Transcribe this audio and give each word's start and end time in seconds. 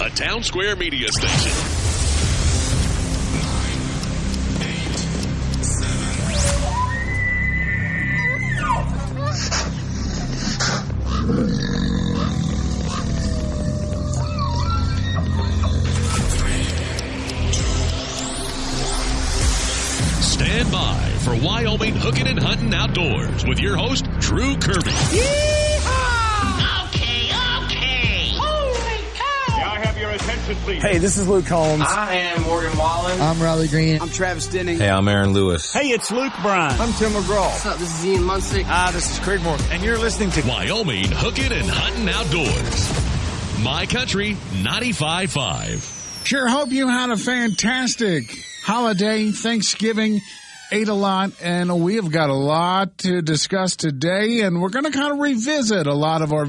a 0.00 0.10
Town 0.10 0.42
Square 0.42 0.76
media 0.76 1.08
station. 1.12 1.52
Stand 20.20 20.72
by 20.72 20.98
for 21.20 21.36
Wyoming 21.36 21.94
Hooking 21.94 22.26
and 22.26 22.38
Hunting 22.38 22.74
Outdoors 22.74 23.44
with 23.46 23.60
your 23.60 23.76
host, 23.76 24.06
Drew 24.18 24.56
Kirby. 24.56 24.90
Okay, 24.90 25.63
attention, 30.44 30.64
please? 30.64 30.82
Hey, 30.82 30.98
this 30.98 31.16
is 31.16 31.28
Luke 31.28 31.46
Holmes. 31.46 31.84
I 31.86 32.14
am 32.14 32.42
Morgan 32.42 32.76
Wallen. 32.76 33.20
I'm 33.20 33.40
Riley 33.40 33.68
Green. 33.68 34.00
I'm 34.00 34.08
Travis 34.08 34.46
Denning. 34.46 34.78
Hey, 34.78 34.90
I'm 34.90 35.08
Aaron 35.08 35.32
Lewis. 35.32 35.72
Hey, 35.72 35.88
it's 35.88 36.10
Luke 36.10 36.32
Bryan. 36.42 36.78
I'm 36.80 36.92
Tim 36.94 37.12
McGraw. 37.12 37.46
What's 37.46 37.66
up? 37.66 37.78
This 37.78 37.98
is 37.98 38.06
Ian 38.06 38.22
Munsick. 38.22 38.64
Ah, 38.66 38.90
this 38.92 39.10
is 39.10 39.18
Craig 39.20 39.42
Morgan. 39.42 39.66
And 39.70 39.82
you're 39.82 39.98
listening 39.98 40.30
to 40.32 40.46
Wyoming 40.46 41.10
Hooking 41.10 41.52
and 41.52 41.68
Hunting 41.68 42.08
Outdoors. 42.08 43.64
My 43.64 43.86
Country 43.86 44.34
95.5. 44.62 46.26
Sure 46.26 46.48
hope 46.48 46.70
you 46.70 46.88
had 46.88 47.10
a 47.10 47.16
fantastic 47.16 48.24
holiday, 48.62 49.30
Thanksgiving, 49.30 50.20
ate 50.72 50.88
a 50.88 50.94
lot, 50.94 51.32
and 51.42 51.82
we 51.82 51.96
have 51.96 52.10
got 52.10 52.30
a 52.30 52.34
lot 52.34 52.96
to 52.98 53.20
discuss 53.20 53.76
today, 53.76 54.40
and 54.40 54.60
we're 54.60 54.70
going 54.70 54.86
to 54.86 54.90
kind 54.90 55.12
of 55.12 55.18
revisit 55.18 55.86
a 55.86 55.94
lot 55.94 56.22
of 56.22 56.32
our 56.32 56.46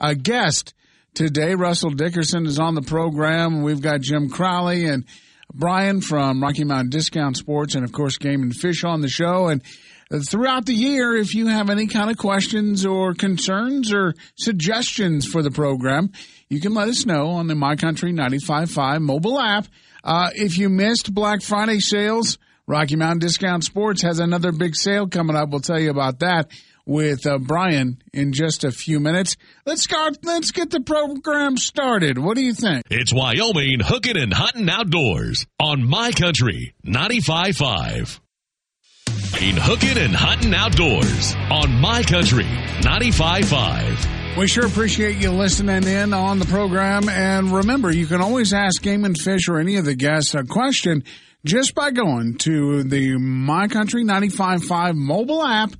uh, 0.00 0.14
guests 0.14 0.72
today. 1.20 1.54
Russell 1.54 1.90
Dickerson 1.90 2.46
is 2.46 2.58
on 2.58 2.74
the 2.74 2.80
program. 2.80 3.60
We've 3.60 3.82
got 3.82 4.00
Jim 4.00 4.30
Crowley 4.30 4.86
and 4.86 5.04
Brian 5.52 6.00
from 6.00 6.42
Rocky 6.42 6.64
Mountain 6.64 6.88
Discount 6.88 7.36
Sports, 7.36 7.74
and 7.74 7.84
of 7.84 7.92
course, 7.92 8.16
Game 8.16 8.40
and 8.40 8.56
Fish 8.56 8.84
on 8.84 9.02
the 9.02 9.08
show. 9.08 9.48
And 9.48 9.62
throughout 10.26 10.64
the 10.64 10.72
year, 10.72 11.14
if 11.14 11.34
you 11.34 11.48
have 11.48 11.68
any 11.68 11.88
kind 11.88 12.10
of 12.10 12.16
questions 12.16 12.86
or 12.86 13.12
concerns 13.12 13.92
or 13.92 14.14
suggestions 14.36 15.26
for 15.26 15.42
the 15.42 15.50
program, 15.50 16.10
you 16.48 16.58
can 16.58 16.72
let 16.72 16.88
us 16.88 17.04
know 17.04 17.26
on 17.32 17.48
the 17.48 17.54
My 17.54 17.76
Country 17.76 18.14
95.5 18.14 19.02
mobile 19.02 19.38
app. 19.38 19.66
Uh, 20.02 20.30
if 20.34 20.56
you 20.56 20.70
missed 20.70 21.12
Black 21.12 21.42
Friday 21.42 21.80
sales, 21.80 22.38
Rocky 22.66 22.96
Mountain 22.96 23.18
Discount 23.18 23.62
Sports 23.62 24.00
has 24.00 24.20
another 24.20 24.52
big 24.52 24.74
sale 24.74 25.06
coming 25.06 25.36
up. 25.36 25.50
We'll 25.50 25.60
tell 25.60 25.78
you 25.78 25.90
about 25.90 26.20
that 26.20 26.48
with 26.90 27.24
uh, 27.24 27.38
Brian 27.38 28.02
in 28.12 28.32
just 28.32 28.64
a 28.64 28.72
few 28.72 28.98
minutes. 28.98 29.36
Let's 29.64 29.84
start. 29.84 30.18
Let's 30.24 30.50
get 30.50 30.70
the 30.70 30.80
program 30.80 31.56
started. 31.56 32.18
What 32.18 32.34
do 32.34 32.42
you 32.42 32.52
think? 32.52 32.82
It's 32.90 33.14
Wyoming 33.14 33.78
Hooking 33.78 34.16
and 34.16 34.34
Hunting 34.34 34.68
Outdoors 34.68 35.46
on 35.60 35.88
My 35.88 36.10
Country 36.10 36.74
95.5. 36.84 38.18
In 39.40 39.56
Hooking 39.56 39.98
and 39.98 40.16
Hunting 40.16 40.52
Outdoors 40.52 41.36
on 41.48 41.80
My 41.80 42.02
Country 42.02 42.42
95.5. 42.42 44.36
We 44.36 44.48
sure 44.48 44.66
appreciate 44.66 45.18
you 45.18 45.30
listening 45.30 45.84
in 45.84 46.12
on 46.12 46.40
the 46.40 46.46
program. 46.46 47.08
And 47.08 47.52
remember, 47.52 47.92
you 47.92 48.06
can 48.08 48.20
always 48.20 48.52
ask 48.52 48.82
Game 48.82 49.04
and 49.04 49.16
Fish 49.16 49.48
or 49.48 49.60
any 49.60 49.76
of 49.76 49.84
the 49.84 49.94
guests 49.94 50.34
a 50.34 50.42
question 50.42 51.04
just 51.44 51.76
by 51.76 51.92
going 51.92 52.34
to 52.38 52.82
the 52.82 53.16
My 53.16 53.68
Country 53.68 54.02
95.5 54.02 54.96
mobile 54.96 55.44
app. 55.44 55.70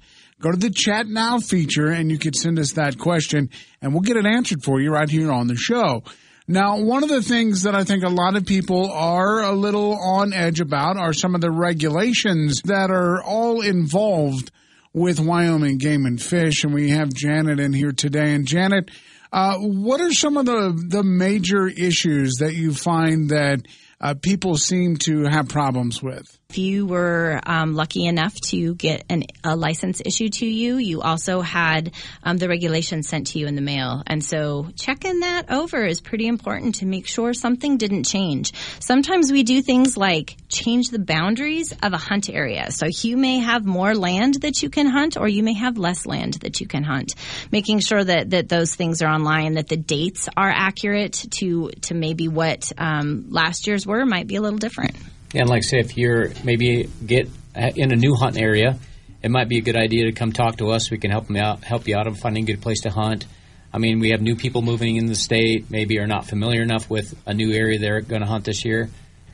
Go 0.40 0.50
to 0.50 0.56
the 0.56 0.70
chat 0.70 1.06
now 1.06 1.38
feature 1.38 1.88
and 1.88 2.10
you 2.10 2.18
can 2.18 2.32
send 2.32 2.58
us 2.58 2.72
that 2.72 2.98
question 2.98 3.50
and 3.82 3.92
we'll 3.92 4.00
get 4.00 4.16
it 4.16 4.24
answered 4.26 4.64
for 4.64 4.80
you 4.80 4.90
right 4.90 5.08
here 5.08 5.30
on 5.30 5.48
the 5.48 5.56
show. 5.56 6.02
Now, 6.48 6.80
one 6.80 7.04
of 7.04 7.10
the 7.10 7.22
things 7.22 7.62
that 7.62 7.74
I 7.74 7.84
think 7.84 8.02
a 8.02 8.08
lot 8.08 8.36
of 8.36 8.46
people 8.46 8.90
are 8.90 9.42
a 9.42 9.52
little 9.52 9.96
on 10.02 10.32
edge 10.32 10.60
about 10.60 10.96
are 10.96 11.12
some 11.12 11.34
of 11.34 11.42
the 11.42 11.50
regulations 11.52 12.62
that 12.62 12.90
are 12.90 13.22
all 13.22 13.60
involved 13.60 14.50
with 14.92 15.20
Wyoming 15.20 15.78
Game 15.78 16.06
and 16.06 16.20
Fish. 16.20 16.64
And 16.64 16.74
we 16.74 16.90
have 16.90 17.12
Janet 17.12 17.60
in 17.60 17.72
here 17.72 17.92
today. 17.92 18.34
And 18.34 18.46
Janet, 18.46 18.90
uh, 19.32 19.58
what 19.58 20.00
are 20.00 20.12
some 20.12 20.36
of 20.36 20.46
the, 20.46 20.74
the 20.88 21.04
major 21.04 21.68
issues 21.68 22.38
that 22.40 22.54
you 22.54 22.74
find 22.74 23.28
that 23.28 23.60
uh, 24.00 24.14
people 24.14 24.56
seem 24.56 24.96
to 24.96 25.26
have 25.26 25.48
problems 25.48 26.02
with? 26.02 26.39
If 26.50 26.58
you 26.58 26.84
were 26.84 27.38
um, 27.46 27.76
lucky 27.76 28.06
enough 28.06 28.34
to 28.46 28.74
get 28.74 29.04
an, 29.08 29.22
a 29.44 29.54
license 29.54 30.02
issued 30.04 30.32
to 30.32 30.46
you, 30.46 30.78
you 30.78 31.00
also 31.00 31.42
had 31.42 31.92
um, 32.24 32.38
the 32.38 32.48
regulations 32.48 33.08
sent 33.08 33.28
to 33.28 33.38
you 33.38 33.46
in 33.46 33.54
the 33.54 33.60
mail. 33.60 34.02
And 34.04 34.24
so 34.24 34.68
checking 34.74 35.20
that 35.20 35.52
over 35.52 35.86
is 35.86 36.00
pretty 36.00 36.26
important 36.26 36.74
to 36.76 36.86
make 36.86 37.06
sure 37.06 37.34
something 37.34 37.76
didn't 37.76 38.02
change. 38.02 38.52
Sometimes 38.80 39.30
we 39.30 39.44
do 39.44 39.62
things 39.62 39.96
like 39.96 40.38
change 40.48 40.88
the 40.88 40.98
boundaries 40.98 41.72
of 41.84 41.92
a 41.92 41.98
hunt 41.98 42.28
area. 42.28 42.72
So 42.72 42.86
you 42.88 43.16
may 43.16 43.38
have 43.38 43.64
more 43.64 43.94
land 43.94 44.42
that 44.42 44.60
you 44.60 44.70
can 44.70 44.88
hunt 44.88 45.16
or 45.16 45.28
you 45.28 45.44
may 45.44 45.54
have 45.54 45.78
less 45.78 46.04
land 46.04 46.34
that 46.40 46.60
you 46.60 46.66
can 46.66 46.82
hunt. 46.82 47.14
Making 47.52 47.78
sure 47.78 48.02
that, 48.02 48.30
that 48.30 48.48
those 48.48 48.74
things 48.74 49.02
are 49.02 49.08
online, 49.08 49.54
that 49.54 49.68
the 49.68 49.76
dates 49.76 50.28
are 50.36 50.50
accurate 50.50 51.12
to, 51.38 51.70
to 51.82 51.94
maybe 51.94 52.26
what 52.26 52.72
um, 52.76 53.26
last 53.28 53.68
year's 53.68 53.86
were 53.86 54.04
might 54.04 54.26
be 54.26 54.34
a 54.34 54.40
little 54.40 54.58
different. 54.58 54.96
And 55.34 55.48
like 55.48 55.58
I 55.58 55.66
say, 55.66 55.78
if 55.78 55.96
you're 55.96 56.30
maybe 56.44 56.88
get 57.04 57.28
uh, 57.54 57.70
in 57.76 57.92
a 57.92 57.96
new 57.96 58.14
hunt 58.14 58.36
area, 58.36 58.78
it 59.22 59.30
might 59.30 59.48
be 59.48 59.58
a 59.58 59.60
good 59.60 59.76
idea 59.76 60.06
to 60.06 60.12
come 60.12 60.32
talk 60.32 60.56
to 60.56 60.70
us. 60.70 60.90
We 60.90 60.98
can 60.98 61.10
help 61.10 61.26
them 61.26 61.36
out, 61.36 61.62
help 61.62 61.86
you 61.86 61.96
out 61.96 62.06
of 62.06 62.18
finding 62.18 62.44
a 62.44 62.46
good 62.46 62.62
place 62.62 62.80
to 62.82 62.90
hunt. 62.90 63.26
I 63.72 63.78
mean, 63.78 64.00
we 64.00 64.10
have 64.10 64.20
new 64.20 64.34
people 64.34 64.62
moving 64.62 64.96
in 64.96 65.06
the 65.06 65.14
state, 65.14 65.70
maybe 65.70 66.00
are 66.00 66.06
not 66.06 66.26
familiar 66.26 66.62
enough 66.62 66.90
with 66.90 67.14
a 67.26 67.34
new 67.34 67.52
area 67.52 67.78
they're 67.78 68.00
going 68.00 68.22
to 68.22 68.26
hunt 68.26 68.44
this 68.44 68.64
year. 68.64 68.90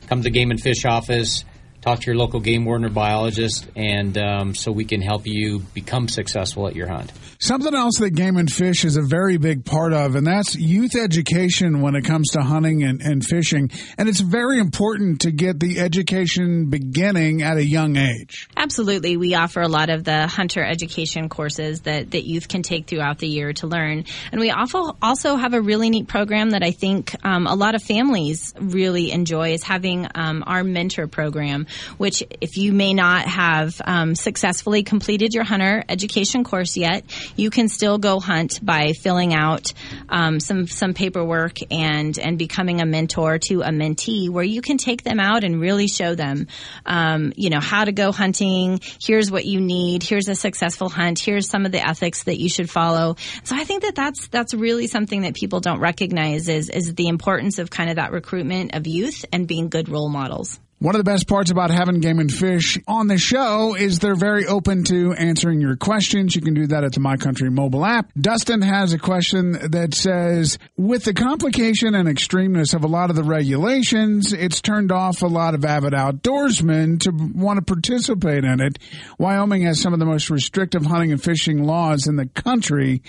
Come 0.07 0.19
to 0.19 0.23
the 0.23 0.29
Game 0.29 0.51
and 0.51 0.61
Fish 0.61 0.85
office, 0.85 1.43
talk 1.81 2.01
to 2.01 2.07
your 2.07 2.15
local 2.15 2.39
game 2.39 2.65
warden 2.65 2.85
or 2.85 2.89
biologist, 2.89 3.67
and 3.75 4.17
um, 4.17 4.55
so 4.55 4.71
we 4.71 4.85
can 4.85 5.01
help 5.01 5.25
you 5.25 5.59
become 5.73 6.07
successful 6.07 6.67
at 6.67 6.75
your 6.75 6.87
hunt. 6.87 7.11
Something 7.39 7.75
else 7.75 7.99
that 7.99 8.11
Game 8.11 8.35
and 8.37 8.51
Fish 8.51 8.83
is 8.83 8.97
a 8.97 9.03
very 9.03 9.37
big 9.37 9.63
part 9.63 9.93
of, 9.93 10.15
and 10.15 10.25
that's 10.25 10.55
youth 10.55 10.95
education 10.95 11.81
when 11.81 11.95
it 11.95 12.03
comes 12.03 12.29
to 12.31 12.41
hunting 12.41 12.83
and, 12.83 12.99
and 13.01 13.23
fishing. 13.23 13.69
And 13.97 14.09
it's 14.09 14.21
very 14.21 14.59
important 14.59 15.21
to 15.21 15.31
get 15.31 15.59
the 15.59 15.79
education 15.79 16.71
beginning 16.71 17.43
at 17.43 17.57
a 17.57 17.63
young 17.63 17.95
age. 17.95 18.47
Absolutely. 18.57 19.17
We 19.17 19.35
offer 19.35 19.61
a 19.61 19.67
lot 19.67 19.91
of 19.91 20.03
the 20.03 20.25
hunter 20.25 20.63
education 20.63 21.29
courses 21.29 21.81
that, 21.81 22.09
that 22.11 22.25
youth 22.25 22.47
can 22.47 22.63
take 22.63 22.87
throughout 22.87 23.19
the 23.19 23.27
year 23.27 23.53
to 23.53 23.67
learn. 23.67 24.05
And 24.31 24.41
we 24.41 24.49
also, 24.49 24.97
also 24.99 25.35
have 25.35 25.53
a 25.53 25.61
really 25.61 25.91
neat 25.91 26.07
program 26.07 26.51
that 26.51 26.63
I 26.63 26.71
think 26.71 27.15
um, 27.23 27.45
a 27.45 27.55
lot 27.55 27.75
of 27.75 27.83
families 27.83 28.51
really 28.59 29.11
enjoy 29.11 29.51
is 29.51 29.61
having 29.61 30.07
um, 30.15 30.43
our 30.47 30.63
mentor 30.63 31.05
program, 31.05 31.66
which 31.97 32.23
if 32.41 32.57
you 32.57 32.73
may 32.73 32.93
not 32.93 33.25
have 33.25 33.81
um, 33.85 34.15
successfully 34.15 34.83
completed 34.83 35.33
your 35.33 35.43
hunter 35.43 35.83
education 35.89 36.43
course 36.43 36.77
yet, 36.77 37.03
you 37.35 37.49
can 37.49 37.67
still 37.67 37.97
go 37.97 38.19
hunt 38.19 38.59
by 38.65 38.93
filling 38.93 39.33
out 39.33 39.73
um, 40.09 40.39
some 40.39 40.67
some 40.67 40.93
paperwork 40.93 41.57
and 41.71 42.17
and 42.17 42.37
becoming 42.37 42.81
a 42.81 42.85
mentor 42.85 43.37
to 43.39 43.61
a 43.61 43.69
mentee, 43.69 44.29
where 44.29 44.43
you 44.43 44.61
can 44.61 44.77
take 44.77 45.03
them 45.03 45.19
out 45.19 45.43
and 45.43 45.59
really 45.59 45.87
show 45.87 46.15
them, 46.15 46.47
um, 46.85 47.33
you 47.35 47.49
know, 47.49 47.59
how 47.59 47.85
to 47.85 47.91
go 47.91 48.11
hunting. 48.11 48.79
Here's 49.01 49.31
what 49.31 49.45
you 49.45 49.59
need. 49.59 50.03
Here's 50.03 50.27
a 50.27 50.35
successful 50.35 50.89
hunt. 50.89 51.19
Here's 51.19 51.49
some 51.49 51.65
of 51.65 51.71
the 51.71 51.85
ethics 51.85 52.23
that 52.23 52.39
you 52.39 52.49
should 52.49 52.69
follow. 52.69 53.15
So 53.43 53.55
I 53.55 53.63
think 53.63 53.83
that 53.83 53.95
that's 53.95 54.27
that's 54.27 54.53
really 54.53 54.87
something 54.87 55.21
that 55.21 55.35
people 55.35 55.59
don't 55.59 55.79
recognize 55.79 56.49
is 56.49 56.69
is 56.69 56.95
the 56.95 57.07
importance 57.07 57.59
of 57.59 57.69
kind 57.69 57.89
of 57.89 57.97
that 57.97 58.11
recruitment 58.11 58.75
of 58.75 58.87
youth 58.87 59.25
and 59.31 59.47
being 59.47 59.69
good 59.69 59.89
role 59.89 60.09
models. 60.09 60.59
One 60.79 60.93
of 60.93 60.99
the 61.03 61.11
best 61.11 61.27
parts 61.27 61.49
about 61.49 61.71
having 61.71 62.01
Game 62.01 62.19
and 62.19 62.31
Fish 62.31 62.77
on 62.87 63.07
the 63.07 63.17
show 63.17 63.73
is 63.73 63.97
they're 63.97 64.13
very 64.13 64.45
open 64.45 64.83
to 64.83 65.11
answering 65.13 65.59
your 65.59 65.75
questions. 65.75 66.35
You 66.35 66.41
can 66.43 66.53
do 66.53 66.67
that 66.67 66.83
at 66.83 66.93
the 66.93 66.99
My 66.99 67.17
Country 67.17 67.49
mobile 67.49 67.83
app. 67.83 68.11
Dustin 68.13 68.61
has 68.61 68.93
a 68.93 68.99
question 68.99 69.53
that 69.71 69.95
says, 69.95 70.59
with 70.77 71.03
the 71.03 71.15
complication 71.15 71.95
and 71.95 72.07
extremeness 72.07 72.75
of 72.75 72.83
a 72.83 72.87
lot 72.87 73.09
of 73.09 73.15
the 73.15 73.23
regulations, 73.23 74.33
it's 74.33 74.61
turned 74.61 74.91
off 74.91 75.23
a 75.23 75.27
lot 75.27 75.55
of 75.55 75.65
avid 75.65 75.93
outdoorsmen 75.93 76.99
to 76.99 77.11
want 77.11 77.57
to 77.57 77.65
participate 77.65 78.43
in 78.43 78.61
it. 78.61 78.77
Wyoming 79.17 79.63
has 79.63 79.81
some 79.81 79.93
of 79.93 79.99
the 79.99 80.05
most 80.05 80.29
restrictive 80.29 80.85
hunting 80.85 81.11
and 81.11 81.23
fishing 81.23 81.63
laws 81.63 82.05
in 82.05 82.17
the 82.17 82.27
country, 82.27 83.01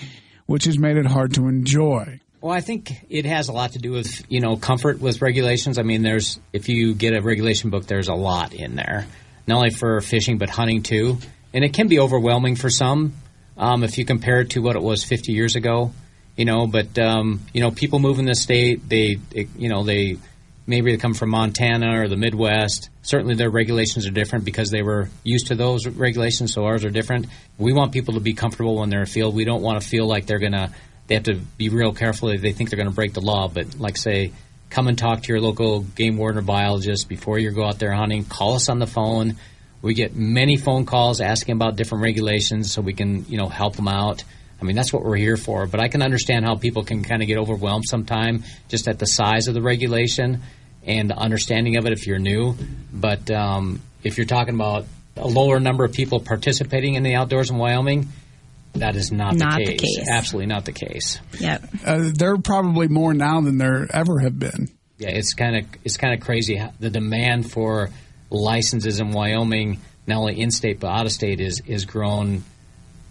which 0.47 0.65
has 0.65 0.79
made 0.79 0.97
it 0.97 1.05
hard 1.05 1.35
to 1.35 1.47
enjoy. 1.47 2.19
Well, 2.41 2.53
I 2.53 2.61
think 2.61 3.05
it 3.09 3.25
has 3.25 3.49
a 3.49 3.51
lot 3.51 3.73
to 3.73 3.79
do 3.79 3.91
with 3.91 4.23
you 4.31 4.39
know 4.39 4.55
comfort 4.55 5.01
with 5.01 5.21
regulations. 5.21 5.77
I 5.77 5.83
mean, 5.83 6.03
there's 6.03 6.39
if 6.53 6.69
you 6.69 6.93
get 6.93 7.13
a 7.13 7.21
regulation 7.21 7.69
book, 7.69 7.85
there's 7.85 8.07
a 8.07 8.13
lot 8.13 8.53
in 8.53 8.75
there, 8.75 9.07
not 9.45 9.57
only 9.57 9.71
for 9.71 9.99
fishing 9.99 10.37
but 10.37 10.49
hunting 10.49 10.81
too, 10.81 11.17
and 11.53 11.65
it 11.65 11.73
can 11.73 11.87
be 11.87 11.99
overwhelming 11.99 12.55
for 12.55 12.69
some 12.69 13.13
um, 13.57 13.83
if 13.83 13.97
you 13.97 14.05
compare 14.05 14.39
it 14.39 14.51
to 14.51 14.61
what 14.61 14.77
it 14.77 14.81
was 14.81 15.03
50 15.03 15.33
years 15.33 15.55
ago. 15.55 15.91
You 16.37 16.45
know, 16.45 16.65
but 16.65 16.97
um, 16.97 17.41
you 17.53 17.59
know, 17.59 17.71
people 17.71 17.99
move 17.99 18.19
in 18.19 18.25
the 18.25 18.35
state. 18.35 18.87
They, 18.87 19.19
it, 19.31 19.49
you 19.57 19.67
know, 19.67 19.83
they 19.83 20.17
maybe 20.65 20.91
they 20.91 20.97
come 20.97 21.13
from 21.13 21.31
Montana 21.31 21.99
or 21.99 22.07
the 22.07 22.15
Midwest. 22.15 22.89
Certainly, 23.01 23.35
their 23.35 23.49
regulations 23.49 24.07
are 24.07 24.11
different 24.11 24.45
because 24.45 24.69
they 24.69 24.81
were 24.81 25.09
used 25.25 25.47
to 25.47 25.55
those 25.55 25.85
regulations, 25.85 26.53
so 26.53 26.63
ours 26.63 26.85
are 26.85 26.89
different. 26.89 27.27
We 27.57 27.73
want 27.73 27.91
people 27.91 28.13
to 28.13 28.21
be 28.21 28.33
comfortable 28.33 28.77
when 28.77 28.89
they're 28.89 29.01
in 29.01 29.07
field. 29.07 29.35
We 29.35 29.43
don't 29.43 29.61
want 29.61 29.81
to 29.81 29.85
feel 29.85 30.07
like 30.07 30.27
they're 30.27 30.39
going 30.39 30.53
to 30.53 30.71
they 31.09 31.15
have 31.15 31.23
to 31.23 31.35
be 31.57 31.69
real 31.69 31.91
careful. 31.91 32.29
They 32.29 32.53
think 32.53 32.69
they're 32.69 32.77
going 32.77 32.89
to 32.89 32.95
break 32.95 33.13
the 33.13 33.21
law, 33.21 33.47
but 33.47 33.79
like 33.79 33.97
say, 33.97 34.31
come 34.69 34.87
and 34.87 34.95
talk 34.95 35.23
to 35.23 35.29
your 35.29 35.41
local 35.41 35.81
game 35.81 36.17
warden 36.17 36.37
or 36.37 36.43
biologist 36.43 37.09
before 37.09 37.39
you 37.39 37.49
go 37.49 37.65
out 37.65 37.79
there 37.79 37.91
hunting. 37.91 38.25
Call 38.25 38.53
us 38.53 38.69
on 38.69 38.77
the 38.77 38.85
phone. 38.85 39.35
We 39.81 39.95
get 39.95 40.15
many 40.15 40.55
phone 40.55 40.85
calls 40.85 41.19
asking 41.19 41.55
about 41.55 41.77
different 41.77 42.03
regulations 42.03 42.71
so 42.71 42.83
we 42.83 42.93
can, 42.93 43.25
you 43.25 43.39
know, 43.39 43.49
help 43.49 43.75
them 43.75 43.87
out. 43.87 44.23
I 44.61 44.65
mean, 44.65 44.75
that's 44.75 44.93
what 44.93 45.03
we're 45.03 45.15
here 45.15 45.35
for. 45.35 45.65
But 45.65 45.79
I 45.79 45.87
can 45.87 46.03
understand 46.03 46.45
how 46.45 46.55
people 46.55 46.83
can 46.83 47.01
kind 47.03 47.23
of 47.23 47.27
get 47.27 47.39
overwhelmed 47.39 47.85
sometime 47.87 48.43
just 48.67 48.87
at 48.87 48.99
the 48.99 49.07
size 49.07 49.47
of 49.47 49.55
the 49.55 49.63
regulation 49.63 50.41
and 50.85 51.09
the 51.09 51.17
understanding 51.17 51.77
of 51.77 51.87
it 51.87 51.93
if 51.93 52.05
you're 52.05 52.19
new. 52.19 52.55
But 52.93 53.31
um, 53.31 53.81
if 54.03 54.17
you're 54.17 54.27
talking 54.27 54.53
about 54.53 54.85
a 55.17 55.27
lower 55.27 55.59
number 55.59 55.85
of 55.85 55.93
people 55.93 56.19
participating 56.19 56.93
in 56.93 57.01
the 57.01 57.15
outdoors 57.15 57.49
in 57.49 57.57
Wyoming, 57.57 58.09
that 58.73 58.95
is 58.95 59.11
not, 59.11 59.35
Not 59.35 59.57
the, 59.57 59.65
the 59.65 59.75
case. 59.77 59.97
case. 59.97 60.07
Absolutely 60.09 60.47
not 60.47 60.65
the 60.65 60.71
case. 60.73 61.19
Yep. 61.39 61.63
Uh, 61.85 62.09
there 62.13 62.31
are 62.33 62.37
probably 62.37 62.87
more 62.87 63.13
now 63.13 63.41
than 63.41 63.57
there 63.57 63.87
ever 63.91 64.19
have 64.19 64.37
been. 64.37 64.69
Yeah, 64.97 65.09
it's 65.09 65.33
kind 65.33 65.55
of 65.57 65.65
it's 65.83 65.97
kind 65.97 66.13
of 66.13 66.19
crazy. 66.19 66.55
how 66.57 66.71
The 66.79 66.89
demand 66.89 67.49
for 67.51 67.89
licenses 68.29 68.99
in 68.99 69.11
Wyoming, 69.11 69.79
not 70.05 70.17
only 70.19 70.39
in 70.39 70.51
state 70.51 70.79
but 70.79 70.87
out 70.89 71.05
of 71.05 71.11
state, 71.11 71.39
is 71.39 71.61
is 71.65 71.85
grown 71.85 72.43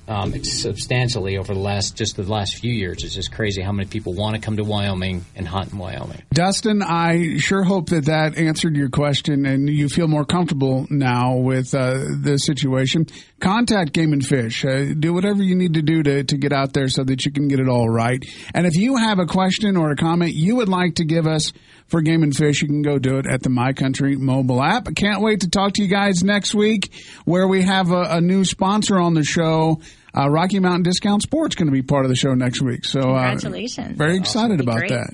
um, 0.06 0.42
substantially 0.42 1.36
over 1.36 1.52
the 1.52 1.60
last 1.60 1.96
just 1.96 2.16
the 2.16 2.22
last 2.22 2.56
few 2.56 2.72
years. 2.72 3.04
It's 3.04 3.14
just 3.14 3.30
crazy 3.32 3.60
how 3.62 3.72
many 3.72 3.88
people 3.88 4.14
want 4.14 4.36
to 4.36 4.40
come 4.40 4.56
to 4.56 4.64
Wyoming 4.64 5.24
and 5.36 5.46
hunt 5.46 5.72
in 5.72 5.78
Wyoming. 5.78 6.22
Dustin, 6.32 6.82
I 6.82 7.36
sure 7.38 7.62
hope 7.62 7.90
that 7.90 8.06
that 8.06 8.38
answered 8.38 8.74
your 8.76 8.88
question 8.88 9.44
and 9.46 9.68
you 9.68 9.88
feel 9.88 10.08
more 10.08 10.24
comfortable 10.24 10.86
now 10.90 11.36
with 11.36 11.74
uh, 11.74 12.04
the 12.22 12.38
situation. 12.38 13.06
Contact 13.40 13.92
Game 13.92 14.12
and 14.12 14.24
Fish. 14.24 14.64
Uh, 14.64 14.92
do 14.98 15.12
whatever 15.14 15.42
you 15.42 15.54
need 15.54 15.74
to 15.74 15.82
do 15.82 16.02
to, 16.02 16.24
to 16.24 16.36
get 16.36 16.52
out 16.52 16.72
there 16.72 16.88
so 16.88 17.04
that 17.04 17.24
you 17.24 17.30
can 17.32 17.48
get 17.48 17.60
it 17.60 17.68
all 17.68 17.88
right. 17.88 18.24
And 18.52 18.66
if 18.66 18.74
you 18.74 18.96
have 18.96 19.18
a 19.18 19.26
question 19.26 19.76
or 19.76 19.90
a 19.90 19.96
comment 19.96 20.34
you 20.34 20.56
would 20.56 20.68
like 20.68 20.96
to 20.96 21.04
give 21.04 21.26
us 21.26 21.52
for 21.86 22.02
Game 22.02 22.22
and 22.22 22.36
Fish, 22.36 22.62
you 22.62 22.68
can 22.68 22.82
go 22.82 22.98
do 22.98 23.18
it 23.18 23.26
at 23.26 23.42
the 23.42 23.48
My 23.50 23.72
Country 23.72 24.16
mobile 24.16 24.62
app. 24.62 24.88
I 24.88 24.92
can't 24.92 25.22
wait 25.22 25.40
to 25.42 25.50
talk 25.50 25.74
to 25.74 25.82
you 25.82 25.88
guys 25.88 26.22
next 26.24 26.54
week 26.54 26.92
where 27.24 27.46
we 27.46 27.62
have 27.62 27.90
a, 27.92 28.02
a 28.10 28.20
new 28.20 28.44
sponsor 28.44 28.98
on 28.98 29.14
the 29.14 29.24
show. 29.24 29.80
Uh, 30.16 30.28
Rocky 30.28 30.58
Mountain 30.58 30.82
Discount 30.82 31.22
Sports 31.22 31.54
going 31.54 31.66
to 31.66 31.72
be 31.72 31.82
part 31.82 32.04
of 32.04 32.08
the 32.08 32.16
show 32.16 32.34
next 32.34 32.60
week. 32.60 32.84
So, 32.84 33.00
uh, 33.00 33.28
Congratulations. 33.30 33.96
very 33.96 34.16
excited 34.16 34.60
about 34.60 34.78
great. 34.78 34.90
that. 34.90 35.10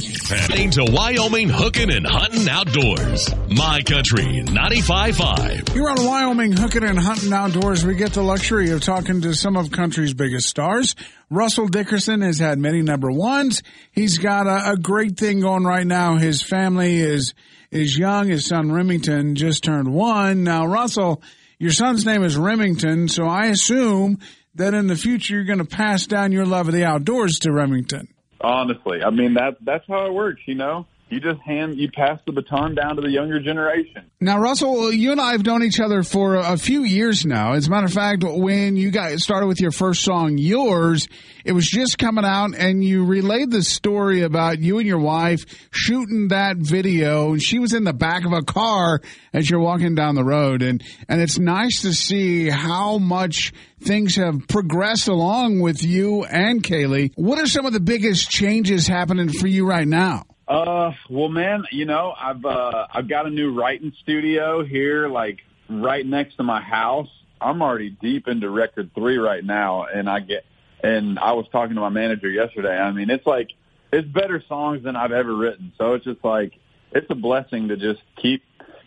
Heading 0.00 0.70
to 0.70 0.84
Wyoming 0.90 1.50
Hooking 1.50 1.92
and 1.92 2.06
Hunting 2.06 2.48
Outdoors. 2.48 3.28
My 3.50 3.82
Country 3.82 4.40
95.5. 4.40 5.68
Here 5.68 5.86
on 5.86 6.06
Wyoming 6.06 6.52
Hooking 6.52 6.82
and 6.82 6.98
Hunting 6.98 7.30
Outdoors, 7.30 7.84
we 7.84 7.94
get 7.94 8.14
the 8.14 8.22
luxury 8.22 8.70
of 8.70 8.80
talking 8.80 9.20
to 9.20 9.34
some 9.34 9.54
of 9.54 9.70
country's 9.70 10.14
biggest 10.14 10.48
stars. 10.48 10.94
Russell 11.28 11.68
Dickerson 11.68 12.22
has 12.22 12.38
had 12.38 12.58
many 12.58 12.80
number 12.80 13.10
ones. 13.10 13.62
He's 13.90 14.16
got 14.16 14.46
a, 14.46 14.72
a 14.72 14.76
great 14.78 15.18
thing 15.18 15.40
going 15.40 15.64
right 15.64 15.86
now. 15.86 16.16
His 16.16 16.40
family 16.40 16.98
is 16.98 17.34
is 17.70 17.98
young. 17.98 18.28
His 18.28 18.46
son 18.46 18.72
Remington 18.72 19.34
just 19.34 19.62
turned 19.62 19.92
one. 19.92 20.42
Now, 20.42 20.64
Russell, 20.64 21.22
your 21.58 21.72
son's 21.72 22.06
name 22.06 22.22
is 22.24 22.38
Remington, 22.38 23.08
so 23.08 23.24
I 23.26 23.48
assume 23.48 24.20
that 24.54 24.72
in 24.72 24.86
the 24.86 24.96
future 24.96 25.34
you're 25.34 25.44
going 25.44 25.58
to 25.58 25.66
pass 25.66 26.06
down 26.06 26.32
your 26.32 26.46
love 26.46 26.68
of 26.68 26.72
the 26.72 26.86
outdoors 26.86 27.40
to 27.40 27.52
Remington. 27.52 28.08
Honestly, 28.42 29.02
I 29.02 29.10
mean 29.10 29.34
that 29.34 29.56
that's 29.60 29.84
how 29.86 30.06
it 30.06 30.12
works. 30.12 30.42
You 30.46 30.54
know, 30.56 30.86
you 31.12 31.20
just 31.20 31.40
hand 31.42 31.76
you 31.76 31.90
pass 31.90 32.18
the 32.24 32.32
baton 32.32 32.74
down 32.74 32.96
to 32.96 33.02
the 33.02 33.10
younger 33.10 33.38
generation. 33.38 34.10
Now, 34.18 34.38
Russell, 34.38 34.90
you 34.90 35.12
and 35.12 35.20
I 35.20 35.32
have 35.32 35.44
known 35.44 35.62
each 35.62 35.78
other 35.78 36.02
for 36.02 36.36
a 36.36 36.56
few 36.56 36.84
years 36.84 37.26
now. 37.26 37.52
As 37.52 37.66
a 37.66 37.70
matter 37.70 37.84
of 37.84 37.92
fact, 37.92 38.24
when 38.24 38.76
you 38.76 38.90
guys 38.90 39.22
started 39.22 39.46
with 39.46 39.60
your 39.60 39.72
first 39.72 40.02
song, 40.02 40.38
Yours, 40.38 41.06
it 41.44 41.52
was 41.52 41.66
just 41.66 41.98
coming 41.98 42.24
out 42.24 42.54
and 42.56 42.82
you 42.82 43.04
relayed 43.04 43.50
the 43.50 43.62
story 43.62 44.22
about 44.22 44.60
you 44.60 44.78
and 44.78 44.86
your 44.86 45.00
wife 45.00 45.44
shooting 45.70 46.28
that 46.28 46.56
video. 46.56 47.32
And 47.32 47.42
she 47.42 47.58
was 47.58 47.74
in 47.74 47.84
the 47.84 47.92
back 47.92 48.24
of 48.24 48.32
a 48.32 48.42
car 48.42 49.02
as 49.34 49.50
you're 49.50 49.60
walking 49.60 49.94
down 49.94 50.14
the 50.14 50.24
road. 50.24 50.62
And, 50.62 50.82
and 51.08 51.20
it's 51.20 51.38
nice 51.38 51.82
to 51.82 51.92
see 51.92 52.48
how 52.48 52.96
much 52.96 53.52
things 53.80 54.16
have 54.16 54.48
progressed 54.48 55.08
along 55.08 55.60
with 55.60 55.84
you 55.84 56.24
and 56.24 56.62
Kailey. 56.62 57.12
What 57.16 57.38
are 57.38 57.46
some 57.46 57.66
of 57.66 57.74
the 57.74 57.80
biggest 57.80 58.30
changes 58.30 58.86
happening 58.86 59.28
for 59.28 59.46
you 59.46 59.66
right 59.68 59.86
now? 59.86 60.24
Uh, 60.46 60.92
well, 61.08 61.28
man, 61.28 61.64
you 61.70 61.84
know, 61.84 62.14
I've 62.18 62.44
uh, 62.44 62.86
I've 62.92 63.08
got 63.08 63.26
a 63.26 63.30
new 63.30 63.54
writing 63.54 63.92
studio 64.02 64.64
here, 64.64 65.08
like 65.08 65.38
right 65.68 66.04
next 66.04 66.36
to 66.36 66.42
my 66.42 66.60
house. 66.60 67.08
I'm 67.40 67.62
already 67.62 67.90
deep 67.90 68.28
into 68.28 68.50
record 68.50 68.90
three 68.94 69.18
right 69.18 69.44
now, 69.44 69.84
and 69.84 70.08
I 70.08 70.20
get 70.20 70.44
and 70.82 71.18
I 71.18 71.32
was 71.32 71.46
talking 71.52 71.74
to 71.76 71.80
my 71.80 71.88
manager 71.88 72.28
yesterday. 72.28 72.76
I 72.76 72.90
mean, 72.92 73.10
it's 73.10 73.26
like 73.26 73.50
it's 73.92 74.08
better 74.08 74.42
songs 74.48 74.82
than 74.82 74.96
I've 74.96 75.12
ever 75.12 75.34
written. 75.34 75.72
So 75.78 75.94
it's 75.94 76.04
just 76.04 76.24
like 76.24 76.52
it's 76.92 77.06
a 77.10 77.14
blessing 77.14 77.68
to 77.68 77.76
just 77.76 78.02
keep 78.20 78.42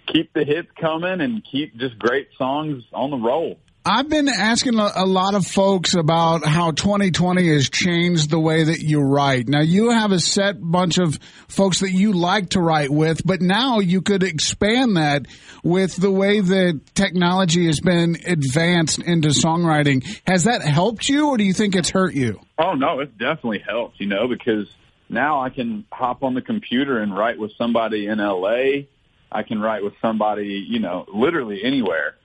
keep 0.08 0.34
the 0.34 0.44
hits 0.44 0.70
coming 0.80 1.22
and 1.22 1.44
keep 1.50 1.78
just 1.78 1.98
great 1.98 2.30
songs 2.38 2.84
on 2.94 3.12
the 3.12 3.18
roll. 3.18 3.58
I've 3.88 4.10
been 4.10 4.30
asking 4.30 4.80
a, 4.80 5.06
lot 5.06 5.36
of 5.36 5.46
folks 5.46 5.94
about 5.94 6.44
how 6.44 6.72
2020 6.72 7.48
has 7.50 7.70
changed 7.70 8.32
the 8.32 8.40
way 8.40 8.64
that 8.64 8.80
you 8.80 9.00
write. 9.00 9.48
Now 9.48 9.62
you 9.62 9.92
have 9.92 10.12
a 10.12 10.20
set 10.20 10.60
bunch 10.60 10.98
of 10.98 11.20
folks 11.48 11.82
that 11.82 11.92
you 11.92 12.12
like 12.14 12.50
to 12.50 12.62
write 12.62 12.90
with, 12.90 13.22
but 13.24 13.44
now 13.44 13.82
you 13.82 14.02
could 14.02 14.24
expand 14.24 14.98
that 14.98 15.28
with 15.64 15.96
the 15.98 16.10
way 16.10 16.40
that 16.40 16.82
technology 16.96 17.68
has 17.68 17.80
been 17.80 18.18
advanced 18.26 19.04
into 19.04 19.28
songwriting. 19.28 20.04
Has 20.26 20.46
that 20.46 20.64
helped 20.64 21.08
you 21.08 21.30
or 21.30 21.38
do 21.38 21.44
you 21.44 21.54
think 21.54 21.76
it's 21.76 21.92
hurt 21.92 22.16
you? 22.16 22.40
Oh 22.58 22.74
no, 22.74 23.02
it's 23.02 23.16
definitely 23.20 23.60
helped, 23.60 24.00
you 24.00 24.08
know, 24.08 24.28
because 24.28 24.68
now 25.10 25.42
I 25.42 25.52
can 25.52 25.86
hop 25.92 26.24
on 26.24 26.34
the 26.34 26.42
computer 26.42 26.98
and 26.98 27.16
write 27.16 27.38
with 27.38 27.52
somebody 27.56 28.08
in 28.08 28.18
LA. 28.18 28.88
I 29.32 29.44
can 29.44 29.62
write 29.62 29.84
with 29.84 29.94
somebody, 30.02 30.66
you 30.68 30.80
know, 30.80 31.06
literally 31.14 31.64
anywhere. 31.64 32.16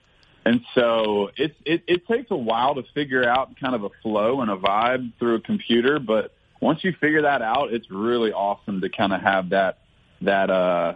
And 0.43 0.61
so 0.73 1.29
it, 1.37 1.55
it 1.65 2.07
takes 2.07 2.31
a 2.31 2.35
while 2.35 2.75
to 2.75 2.83
figure 2.95 3.27
out 3.27 3.59
kind 3.59 3.75
of 3.75 3.83
a 3.83 3.89
flow 4.01 4.41
and 4.41 4.49
a 4.49 4.57
vibe 4.57 5.13
through 5.19 5.35
a 5.35 5.41
computer, 5.41 5.99
but 5.99 6.33
once 6.59 6.83
you 6.83 6.93
figure 6.99 7.23
that 7.23 7.41
out, 7.41 7.71
it's 7.71 7.89
really 7.91 8.31
awesome 8.31 8.81
to 8.81 8.89
kind 8.89 9.13
of 9.13 9.21
have 9.21 9.49
that 9.49 9.79
that 10.21 10.49
uh 10.49 10.93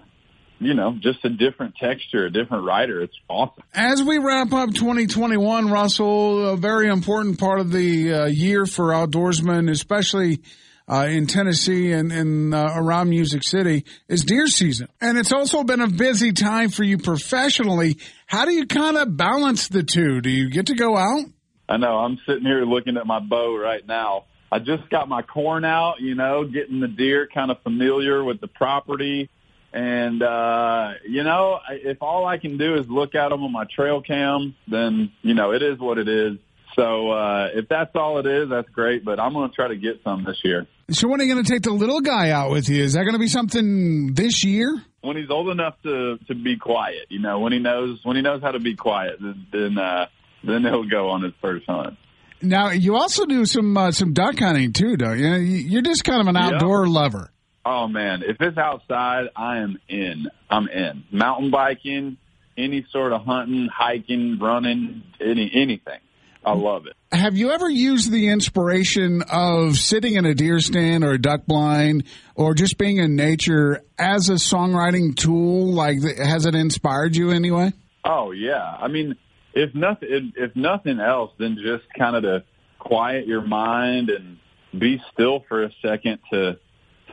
you 0.59 0.73
know, 0.73 0.97
just 0.99 1.23
a 1.25 1.29
different 1.29 1.75
texture, 1.75 2.25
a 2.25 2.31
different 2.31 2.65
writer. 2.65 3.01
It's 3.01 3.15
awesome. 3.27 3.63
As 3.73 4.01
we 4.01 4.17
wrap 4.17 4.53
up 4.53 4.73
2021, 4.73 5.69
Russell, 5.69 6.53
a 6.53 6.57
very 6.57 6.87
important 6.87 7.39
part 7.39 7.59
of 7.59 7.71
the 7.71 8.13
uh, 8.13 8.25
year 8.27 8.65
for 8.65 8.85
outdoorsmen, 8.91 9.69
especially 9.69 10.39
uh, 10.87 11.07
in 11.09 11.27
Tennessee 11.27 11.91
and, 11.91 12.11
and 12.11 12.53
uh, 12.53 12.73
around 12.75 13.09
Music 13.09 13.43
City, 13.43 13.85
is 14.07 14.23
deer 14.23 14.47
season. 14.47 14.87
And 15.01 15.17
it's 15.17 15.31
also 15.31 15.63
been 15.63 15.81
a 15.81 15.89
busy 15.89 16.31
time 16.31 16.69
for 16.69 16.83
you 16.83 16.97
professionally. 16.97 17.97
How 18.27 18.45
do 18.45 18.53
you 18.53 18.67
kind 18.67 18.97
of 18.97 19.17
balance 19.17 19.67
the 19.67 19.83
two? 19.83 20.21
Do 20.21 20.29
you 20.29 20.49
get 20.49 20.67
to 20.67 20.75
go 20.75 20.95
out? 20.95 21.25
I 21.67 21.77
know. 21.77 21.97
I'm 21.97 22.19
sitting 22.27 22.43
here 22.43 22.63
looking 22.63 22.97
at 22.97 23.07
my 23.07 23.19
bow 23.19 23.57
right 23.57 23.85
now. 23.85 24.25
I 24.51 24.59
just 24.59 24.89
got 24.89 25.09
my 25.09 25.21
corn 25.23 25.65
out, 25.65 25.99
you 25.99 26.15
know, 26.15 26.45
getting 26.45 26.79
the 26.79 26.87
deer 26.87 27.27
kind 27.33 27.49
of 27.49 27.61
familiar 27.63 28.23
with 28.23 28.39
the 28.39 28.47
property. 28.47 29.29
And, 29.73 30.23
uh, 30.23 30.93
you 31.05 31.23
know, 31.23 31.59
if 31.69 32.01
all 32.01 32.25
I 32.25 32.37
can 32.37 32.57
do 32.57 32.75
is 32.75 32.87
look 32.87 33.15
at 33.15 33.29
them 33.29 33.43
on 33.43 33.51
my 33.51 33.65
trail 33.65 34.01
cam, 34.01 34.55
then, 34.67 35.11
you 35.23 35.33
know, 35.33 35.51
it 35.51 35.61
is 35.61 35.79
what 35.79 35.97
it 35.97 36.07
is. 36.07 36.37
So, 36.75 37.11
uh, 37.11 37.47
if 37.53 37.69
that's 37.69 37.91
all 37.95 38.19
it 38.19 38.25
is, 38.25 38.49
that's 38.49 38.69
great, 38.69 39.05
but 39.05 39.19
I'm 39.19 39.33
going 39.33 39.49
to 39.49 39.55
try 39.55 39.69
to 39.69 39.77
get 39.77 40.01
some 40.03 40.25
this 40.25 40.41
year. 40.43 40.67
So 40.91 41.07
when 41.07 41.21
are 41.21 41.23
you 41.23 41.33
going 41.33 41.43
to 41.43 41.51
take 41.51 41.61
the 41.61 41.71
little 41.71 42.01
guy 42.01 42.31
out 42.31 42.51
with 42.51 42.69
you? 42.69 42.83
Is 42.83 42.93
that 42.93 43.03
going 43.03 43.13
to 43.13 43.19
be 43.19 43.27
something 43.27 44.13
this 44.13 44.43
year? 44.43 44.83
When 45.01 45.17
he's 45.17 45.29
old 45.29 45.49
enough 45.49 45.75
to, 45.83 46.17
to 46.27 46.35
be 46.35 46.57
quiet, 46.57 47.07
you 47.09 47.19
know, 47.19 47.39
when 47.39 47.53
he 47.53 47.59
knows, 47.59 47.99
when 48.03 48.15
he 48.15 48.21
knows 48.21 48.41
how 48.41 48.51
to 48.51 48.59
be 48.59 48.75
quiet, 48.75 49.17
then, 49.21 49.47
then, 49.51 49.77
uh, 49.77 50.07
then 50.43 50.63
he'll 50.63 50.87
go 50.87 51.09
on 51.09 51.23
his 51.23 51.33
first 51.41 51.65
hunt. 51.67 51.97
Now 52.41 52.71
you 52.71 52.95
also 52.95 53.25
do 53.25 53.45
some 53.45 53.75
uh, 53.77 53.91
some 53.91 54.13
duck 54.13 54.37
hunting 54.37 54.73
too, 54.73 54.97
don't 54.97 55.17
you? 55.17 55.35
You're 55.35 55.81
just 55.81 56.03
kind 56.03 56.21
of 56.21 56.27
an 56.27 56.37
outdoor 56.37 56.87
lover. 56.87 57.31
Oh 57.65 57.87
man, 57.87 58.21
if 58.23 58.37
it's 58.39 58.57
outside, 58.57 59.29
I 59.35 59.59
am 59.59 59.79
in. 59.87 60.27
I'm 60.49 60.67
in. 60.67 61.05
Mountain 61.11 61.49
biking, 61.49 62.17
any 62.57 62.85
sort 62.91 63.13
of 63.13 63.25
hunting, 63.25 63.69
hiking, 63.73 64.37
running, 64.39 65.03
any 65.19 65.49
anything. 65.55 65.99
I 66.45 66.53
love 66.53 66.85
it. 66.85 66.93
Have 67.11 67.35
you 67.35 67.51
ever 67.51 67.67
used 67.67 68.11
the 68.11 68.29
inspiration 68.29 69.23
of 69.31 69.77
sitting 69.77 70.15
in 70.15 70.25
a 70.25 70.35
deer 70.35 70.59
stand 70.59 71.03
or 71.03 71.13
a 71.13 71.17
duck 71.17 71.45
blind 71.47 72.03
or 72.35 72.53
just 72.53 72.77
being 72.77 72.97
in 72.97 73.15
nature 73.15 73.81
as 73.97 74.29
a 74.29 74.33
songwriting 74.33 75.15
tool? 75.15 75.73
Like, 75.73 75.97
has 76.03 76.45
it 76.45 76.53
inspired 76.53 77.15
you 77.15 77.31
anyway? 77.31 77.73
Oh 78.03 78.31
yeah. 78.31 78.63
I 78.63 78.87
mean, 78.87 79.15
if 79.53 79.73
nothing, 79.73 80.33
if, 80.35 80.55
nothing 80.55 80.99
else, 80.99 81.31
then 81.39 81.57
just 81.63 81.85
kind 81.97 82.15
of 82.15 82.23
to 82.23 82.43
quiet 82.77 83.25
your 83.25 83.41
mind 83.41 84.11
and 84.11 84.37
be 84.79 85.01
still 85.13 85.43
for 85.49 85.63
a 85.63 85.71
second 85.81 86.19
to 86.31 86.59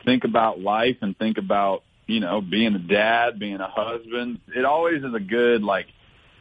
think 0.05 0.25
about 0.25 0.59
life 0.59 0.97
and 1.01 1.17
think 1.17 1.39
about 1.39 1.83
you 2.05 2.19
know 2.19 2.39
being 2.39 2.75
a 2.75 2.79
dad, 2.79 3.39
being 3.39 3.59
a 3.59 3.67
husband. 3.67 4.41
It 4.55 4.65
always 4.65 5.03
is 5.03 5.13
a 5.15 5.19
good 5.19 5.63
like 5.63 5.87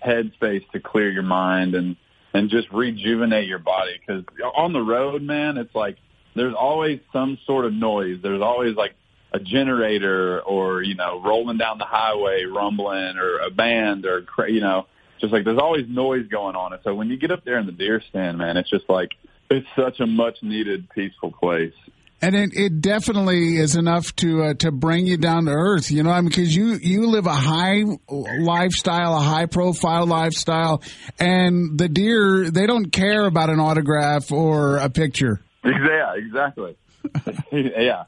headspace 0.05 0.69
to 0.73 0.81
clear 0.81 1.11
your 1.11 1.23
mind 1.23 1.75
and 1.75 1.97
and 2.35 2.51
just 2.51 2.71
rejuvenate 2.71 3.47
your 3.47 3.59
body 3.59 4.01
because 4.01 4.25
on 4.57 4.73
the 4.73 4.81
road, 4.81 5.23
man, 5.23 5.57
it's 5.59 5.75
like 5.75 5.97
there's 6.35 6.55
always 6.59 7.01
some 7.13 7.39
sort 7.47 7.65
of 7.65 7.73
noise. 7.73 8.19
There's 8.23 8.43
always 8.43 8.77
like 8.77 8.95
a 9.33 9.39
generator 9.39 10.41
or 10.41 10.83
you 10.83 10.95
know 10.95 11.23
rolling 11.23 11.59
down 11.59 11.79
the 11.79 11.85
highway 11.85 12.45
rumbling 12.45 13.17
or 13.17 13.39
a 13.39 13.51
band 13.51 14.05
or 14.07 14.27
you 14.49 14.61
know 14.61 14.87
just 15.21 15.33
like 15.33 15.45
there's 15.45 15.59
always 15.59 15.87
noise 15.89 16.27
going 16.29 16.55
on 16.55 16.73
and 16.73 16.83
so 16.85 16.95
when 16.95 17.09
you 17.09 17.17
get 17.17 17.31
up 17.31 17.45
there 17.45 17.59
in 17.59 17.67
the 17.67 17.73
deer 17.73 18.03
stand 18.11 18.37
man 18.37 18.57
it's 18.57 18.69
just 18.69 18.85
like 18.89 19.13
it's 19.51 19.67
such 19.75 20.01
a 20.01 20.07
much 20.07 20.37
needed 20.43 20.89
peaceful 20.91 21.33
place 21.33 21.73
And 22.23 22.37
it, 22.37 22.51
it 22.55 22.81
definitely 22.81 23.57
is 23.57 23.75
enough 23.75 24.15
to 24.17 24.45
uh, 24.45 24.55
to 24.55 24.71
bring 24.71 25.07
you 25.09 25.17
down 25.17 25.47
to 25.47 25.51
earth, 25.51 25.91
you 25.91 26.05
know, 26.05 26.11
I 26.11 26.21
mean, 26.21 26.29
because 26.29 26.55
you 26.55 26.79
you 26.81 27.09
live 27.09 27.27
a 27.27 27.35
high 27.35 27.83
lifestyle, 28.09 29.17
a 29.17 29.21
high 29.21 29.47
profile 29.47 30.07
lifestyle, 30.07 30.83
and 31.19 31.77
the 31.77 31.89
deer 31.89 32.49
they 32.49 32.67
don't 32.67 32.93
care 32.93 33.27
about 33.27 33.51
an 33.51 33.59
autograph 33.59 34.31
or 34.31 34.77
a 34.77 34.89
picture. 34.89 35.41
yeah 35.65 36.15
exactly. 36.15 36.77
Yeah. 37.53 38.05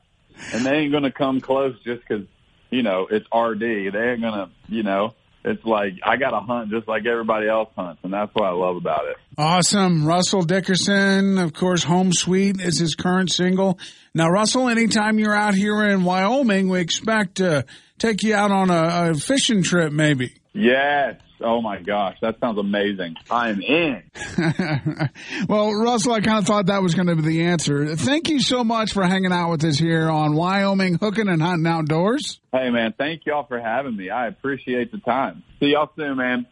And 0.53 0.65
they 0.65 0.77
ain't 0.77 0.93
gonna 0.93 1.13
come 1.13 1.41
close 1.41 1.75
just 1.83 2.03
because 2.07 2.27
you 2.71 2.83
know 2.83 3.07
it's 3.11 3.27
rd 3.35 3.61
they 3.61 4.11
ain't 4.11 4.21
gonna 4.21 4.51
you 4.69 4.83
know 4.83 5.15
it's 5.45 5.65
like 5.65 5.93
i 6.05 6.17
gotta 6.17 6.41
hunt 6.41 6.71
just 6.71 6.89
like 6.89 7.05
everybody 7.07 7.49
else 7.49 7.69
hunts 7.77 8.01
and 8.03 8.13
that's 8.13 8.31
what 8.35 8.45
i 8.45 8.53
love 8.53 8.77
about 8.77 9.07
it 9.09 9.17
Awesome, 9.37 10.07
Russell 10.07 10.43
Dickerson, 10.43 11.39
of 11.39 11.53
course, 11.55 11.83
"Home 11.83 12.13
Sweet" 12.13 12.61
is 12.61 12.79
his 12.79 12.95
current 12.95 13.33
single. 13.33 13.81
Now, 14.15 14.29
Russell, 14.31 14.69
anytime 14.69 15.19
you're 15.19 15.35
out 15.35 15.55
here 15.55 15.83
in 15.89 16.05
Wyoming, 16.05 16.69
we 16.69 16.79
expect 16.79 17.39
to 17.39 17.65
take 17.99 18.23
you 18.23 18.37
out 18.37 18.53
on 18.53 18.71
a, 18.71 19.11
a 19.11 19.15
fishing 19.15 19.65
trip, 19.65 19.93
maybe. 19.93 20.35
Yes 20.55 21.17
oh 21.41 21.61
my 21.61 21.81
gosh 21.83 22.17
that 22.23 22.39
sounds 22.41 22.59
amazing 22.59 23.15
i'm 23.31 23.61
in 23.61 24.03
well, 25.49 25.73
Russell, 25.73 26.13
I 26.13 26.21
kind 26.21 26.39
of 26.39 26.47
thought 26.47 26.67
that 26.67 26.83
was 26.83 26.95
going 26.95 27.09
to 27.09 27.17
be 27.17 27.23
the 27.23 27.45
answer. 27.45 27.97
Thank 27.97 28.29
you 28.29 28.41
so 28.41 28.65
much 28.65 28.93
for 28.93 29.05
hanging 29.05 29.33
out 29.33 29.51
with 29.51 29.65
us 29.65 29.79
here 29.79 30.09
on 30.09 30.35
Wyoming 30.35 30.95
Hooking 30.95 31.29
and 31.29 31.43
Hunting 31.43 31.67
Outdoors. 31.67 32.41
Hey 32.53 32.71
man, 32.71 32.95
thank 32.97 33.27
y'all 33.27 33.47
for 33.47 33.61
having 33.61 33.97
me. 33.97 34.11
I 34.11 34.27
appreciate 34.29 34.93
the 34.93 34.99
time. 34.99 35.43
See 35.61 35.73
y'all 35.73 35.91
soon, 35.97 36.17
man. 36.17 36.47